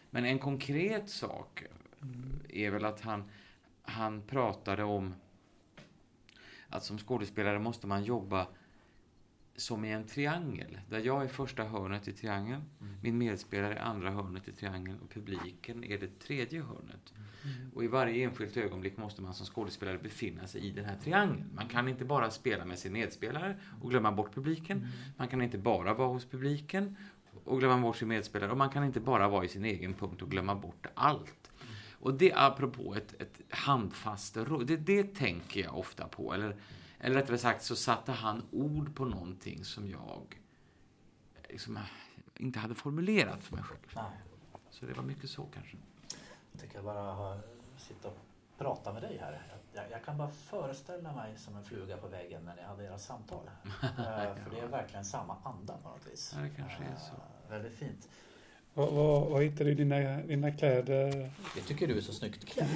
[0.09, 1.63] Men en konkret sak
[2.49, 3.23] är väl att han,
[3.91, 5.13] han pratade om
[6.69, 8.47] att som skådespelare måste man jobba
[9.55, 10.79] som i en triangel.
[10.89, 12.61] Där jag är första hörnet i triangeln,
[13.01, 17.13] min medspelare är andra hörnet i triangeln och publiken är det tredje hörnet.
[17.73, 21.49] Och i varje enskilt ögonblick måste man som skådespelare befinna sig i den här triangeln.
[21.55, 24.87] Man kan inte bara spela med sin medspelare och glömma bort publiken.
[25.17, 26.97] Man kan inte bara vara hos publiken
[27.43, 28.51] och glömma bort sin medspelare.
[28.51, 31.40] Och man kan inte bara vara i sin egen punkt och glömma bort allt.
[32.01, 36.33] Och det apropå ett, ett handfast råd, det, det tänker jag ofta på.
[36.33, 36.55] Eller,
[36.99, 40.41] eller rättare sagt så satte han ord på någonting som jag
[41.49, 41.79] liksom,
[42.37, 43.79] inte hade formulerat för mig själv.
[43.95, 44.03] Nej.
[44.69, 45.77] Så det var mycket så kanske.
[46.51, 47.39] Jag tycker jag bara
[47.77, 48.17] sitta och
[48.57, 49.41] prata med dig här.
[49.73, 52.97] Jag, jag kan bara föreställa mig som en fluga på väggen när ni hade era
[52.97, 53.49] samtal.
[53.83, 56.33] Eh, För det är verkligen samma anda på något vis.
[56.35, 57.13] Ja, det kanske är så.
[57.13, 58.09] Eh, Väldigt fint.
[58.73, 61.29] Var, var, var hittade du dina, dina kläder?
[61.55, 62.67] Det tycker du är så snyggt klädd.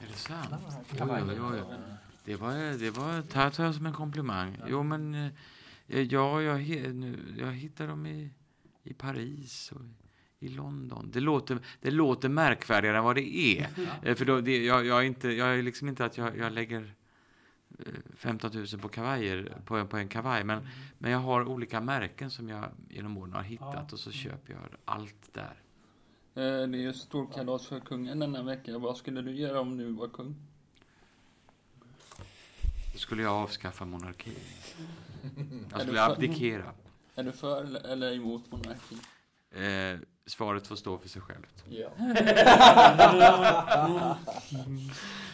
[0.00, 0.54] Är det sant?
[0.98, 1.06] Jo,
[1.36, 1.64] jo, jo.
[2.24, 4.56] Det var, det var, tar tar jag som en komplimang.
[4.66, 6.62] Jo, men eh, ja, jag,
[7.38, 8.30] jag hittar dem i,
[8.84, 9.80] i Paris och
[10.40, 11.10] i London.
[11.12, 13.68] Det låter, det låter märkvärdigare än vad det är.
[14.02, 16.52] Eh, För då, det, jag, jag, är inte, jag är liksom inte att jag, jag
[16.52, 16.94] lägger
[18.16, 20.44] 15 000 på kavajer, på, en- på en kavaj.
[20.44, 23.88] Men, men jag har olika märken som jag genom åren har hittat Ja.
[23.92, 25.54] och så köper jag allt där.
[26.34, 28.78] Eh, Det är ju storkalas för kungen denna vecka.
[28.78, 30.34] Vad skulle du göra om du var kung?
[32.92, 34.34] Då skulle jag avskaffa monarkin.
[35.70, 36.72] Jag skulle för- abdikera.
[37.14, 38.96] Är du för eller- emot monarki?
[39.58, 41.64] Eh, svaret får stå för sig självt.
[41.68, 41.88] Ja.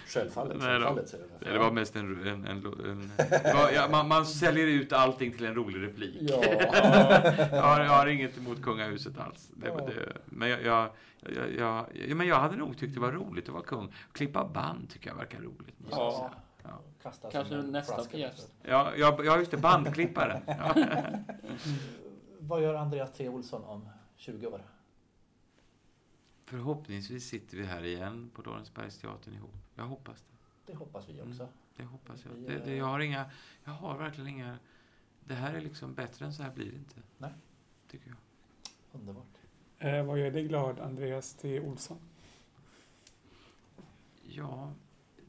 [0.07, 0.57] Självfallet.
[0.59, 1.14] Nej självfallet.
[1.41, 1.53] du.
[1.53, 2.27] Det var mest en...
[2.29, 6.16] en, en, en det ja, man, man säljer ut allting till en rolig replik.
[6.20, 6.45] Ja.
[7.53, 9.51] Jag, har, jag har inget emot kungahuset alls.
[9.57, 9.77] Det, Ja.
[9.87, 10.89] det, men jag, jag,
[11.20, 13.93] jag, jag, ja, men jag hade nog tyckt det var roligt att vara kung.
[14.12, 15.77] Klippa band tycker jag verkar roligt.
[15.91, 15.97] Ja.
[15.97, 16.31] säga.
[16.62, 16.81] Ja.
[17.03, 18.47] Kasta Kanske nästa pjäs.
[18.62, 19.57] Ja, ja, ja, just det.
[19.57, 20.43] Bandklippare.
[20.59, 20.75] Ja.
[22.39, 23.29] Vad gör Andreas T.
[23.29, 24.62] Olsson om 20 år?
[26.45, 29.55] Förhoppningsvis sitter vi här igen på Lorensbergsteatern ihop.
[29.75, 30.73] Jag hoppas det.
[30.73, 31.43] Det hoppas vi också.
[31.43, 31.53] Mm.
[31.77, 32.33] Det hoppas jag.
[32.33, 33.31] Vi, Det, eh, det, jag, har inga,
[33.65, 34.59] jag har verkligen inga...
[35.25, 37.03] Det här är liksom bättre än så här blir det inte.
[37.19, 37.33] Nej.
[37.91, 38.17] Tycker jag.
[39.01, 39.27] Underbart.
[39.79, 41.61] Eh, vad gör dig glad, Andreas T.
[41.61, 41.99] Olsson?
[44.29, 44.73] Ja,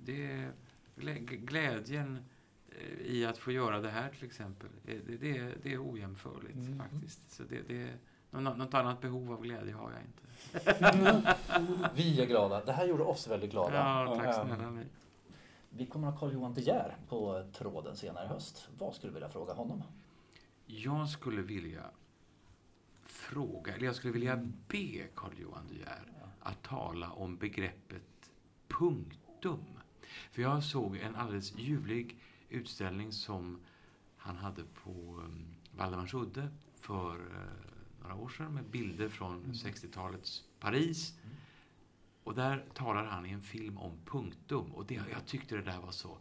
[0.05, 0.51] det är
[0.95, 2.25] glä- glädjen
[2.69, 4.69] eh, i att få göra det här till exempel.
[4.85, 6.77] Det, det, det, är- det är ojämförligt Mm.
[6.79, 7.21] faktiskt.
[7.31, 7.93] Så det, det,
[8.43, 10.21] något, något annat behov av glädje har jag inte.
[11.93, 12.65] Vi är glada.
[12.65, 13.75] Det här gjorde oss väldigt glada.
[13.75, 14.87] Ja, tack Ehm, snälla mig.
[15.69, 18.69] Vi kommer att ha Carl-Johan De Geer på tråden senare i höst.
[18.77, 19.83] Vad skulle du vilja fråga honom?
[20.65, 21.83] Jag skulle vilja
[23.03, 24.35] fråga, eller jag skulle vilja
[24.67, 28.31] be Carl-Johan De Geer att tala om begreppet
[28.67, 29.65] punktum.
[30.31, 32.19] För jag såg en alldeles ljuvlig
[32.49, 33.59] utställning som
[34.17, 35.45] han hade på um,
[35.77, 36.47] Valdemarsudde
[36.79, 37.74] för eh,
[38.07, 41.13] några år sedan med bilder från 60-talets Paris.
[42.23, 44.71] Och där talar han i en film om punktum.
[44.71, 46.17] Och det, jag tyckte det där var så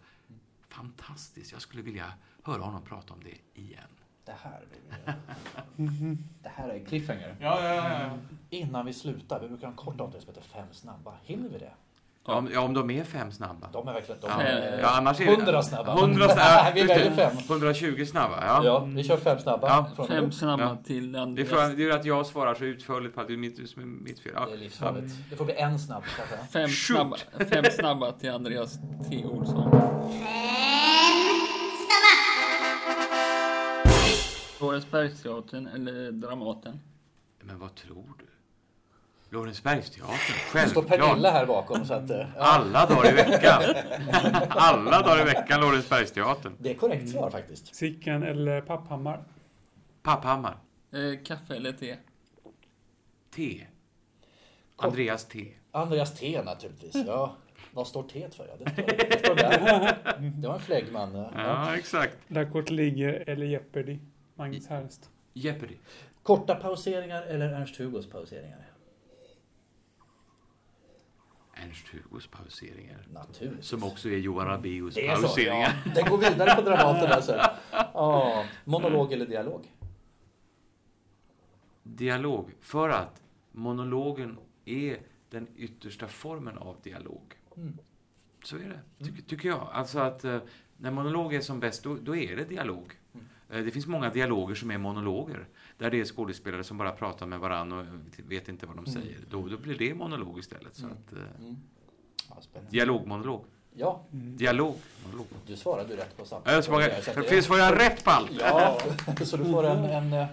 [0.69, 1.53] fantastiskt.
[1.53, 2.13] Jag skulle vilja
[2.43, 3.89] höra honom prata om det igen.
[4.25, 4.81] Det här vill
[5.77, 7.37] vi Det här är cliffhanger.
[7.41, 8.01] Ja, ja, ja.
[8.01, 8.19] ja.
[8.51, 11.19] Innan vi slutar, vi brukar ha en kort avsnitt som heter Fem snabba.
[11.23, 11.73] Hinner vi det?
[12.27, 13.69] Ja, om, ja, om de är fem snabba.
[13.73, 14.21] De är verkligen...
[14.21, 15.31] De Ja, är ja, annars är det...
[15.37, 15.99] hundra snabba.
[15.99, 16.73] 100 snabba.
[16.75, 17.37] vi väljer fem.
[17.49, 18.65] 120 snabba, ja.
[18.65, 19.69] Ja, vi kör fem snabba.
[19.69, 19.91] Ja.
[19.97, 20.77] Från Fem snabba Ja.
[20.85, 21.49] till Det är, Andreas.
[21.49, 23.87] för, det är att jag svarar så utförligt på att det är mitt, som är
[23.87, 24.33] mitt fel.
[24.35, 24.47] Ja.
[24.47, 25.15] Det är livsfarligt.
[25.31, 26.37] Det får bli en snabb kanske.
[26.53, 26.97] Fem Shoot.
[26.97, 27.17] snabba,
[27.51, 28.79] fem snabba till Andreas
[29.11, 29.25] T.
[29.25, 29.71] Olsson.
[34.61, 36.81] Lorensbergsteatern eller Dramaten?
[37.41, 38.25] Men vad tror du?
[39.35, 40.17] Lorensbergsteatern,
[40.53, 40.89] Det står självklart.
[41.09, 42.11] Pernilla här bakom så att...
[42.11, 43.63] eh, Ja, Alla dagar i veckan.
[44.49, 46.53] Alla dagar i veckan Lorensbergsteatern.
[46.59, 47.75] det är korrekt svar faktiskt.
[47.75, 49.25] Sickan eller Papphammar?
[50.03, 50.57] Papphammar.
[50.93, 51.97] Eh, kaffe eller te?
[53.35, 53.67] T.
[54.77, 55.47] Andreas T.
[55.73, 56.95] Andreas T naturligtvis.
[57.07, 57.37] Ja.
[57.73, 58.47] Vad står T för?
[58.47, 60.31] Ja, det, står, det står där.
[60.41, 61.15] Det var en fläggman.
[61.15, 61.31] Ja.
[61.37, 62.17] Ja, exakt.
[62.29, 63.99] Där kort ligger eller Jeopardy?
[64.35, 65.11] Magnus Härnst.
[65.33, 65.75] Jeopardy.
[66.23, 68.59] Korta pauseringar eller Ernst-Hugos pauseringar?
[71.57, 73.07] Ernst-Hugos pauseringar.
[73.13, 73.67] Naturligtvis.
[73.67, 75.83] Som också är Johan Rabaeus Det är så, pauseringar.
[75.85, 75.93] ja.
[75.95, 77.41] Den går vidare på Dramaten alltså.
[77.71, 79.73] Ja, monolog eller dialog?
[81.83, 82.51] Dialog.
[82.61, 84.99] För att monologen är
[85.31, 87.23] den yttersta formen av dialog.
[87.57, 87.79] Mm.
[88.45, 89.69] Så är det, tycker, tycker jag.
[89.73, 90.39] Alltså att eh,
[90.77, 92.93] när monolog är som bäst, då, då är det dialog.
[93.15, 93.27] Mm.
[93.51, 95.47] Eh, Det finns många dialoger som är monologer.
[95.79, 97.87] Där det är skådespelare som bara pratar med varandra och
[98.31, 99.03] vet inte vad de Mm.
[99.03, 99.19] säger.
[99.31, 100.77] Då, då blir det monolog istället.
[100.77, 100.97] Så Mm.
[101.07, 101.57] att, eh, Mm.
[102.31, 102.71] Ja, spännande.
[102.71, 103.45] dialogmonolog.
[103.77, 104.75] Ja, Dialog.
[105.07, 105.27] Monolog.
[105.47, 106.43] du svarade ju rätt på samma.
[106.45, 108.31] Jag att det- för svarar jag rätt på allt.
[108.41, 108.79] Ja,
[109.25, 110.27] så du får en, en, eh,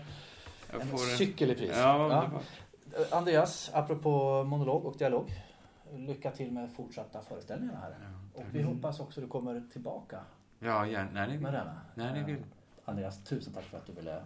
[0.71, 1.71] Jag en får en- cykel i pris.
[1.75, 2.41] Ja, Ja.
[3.01, 5.25] Eh, Andreas, apropå monolog och dialog.
[5.95, 7.95] Lycka till med fortsatta föreställningar här.
[8.33, 10.19] Och vi hoppas också du kommer tillbaka
[10.59, 11.61] ja gärna, när ni med vill.
[11.95, 12.43] När ni vill.
[12.85, 14.21] Andreas, tusen tack för att du ville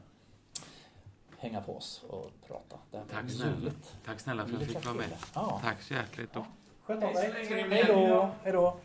[1.45, 2.75] hänga på oss och prata.
[2.91, 3.71] Det Tack, snälla.
[4.05, 5.05] Tack snälla för att jag fick vara med.
[5.33, 5.61] Ja.
[5.63, 6.29] Tack så hjärtligt.
[6.33, 6.45] Ja.
[6.83, 7.33] Sköt om dig.
[7.69, 8.29] Hej då.
[8.43, 8.77] Hej då.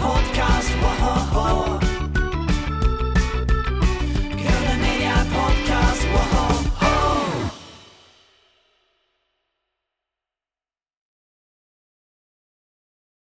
[0.00, 0.70] Podcast,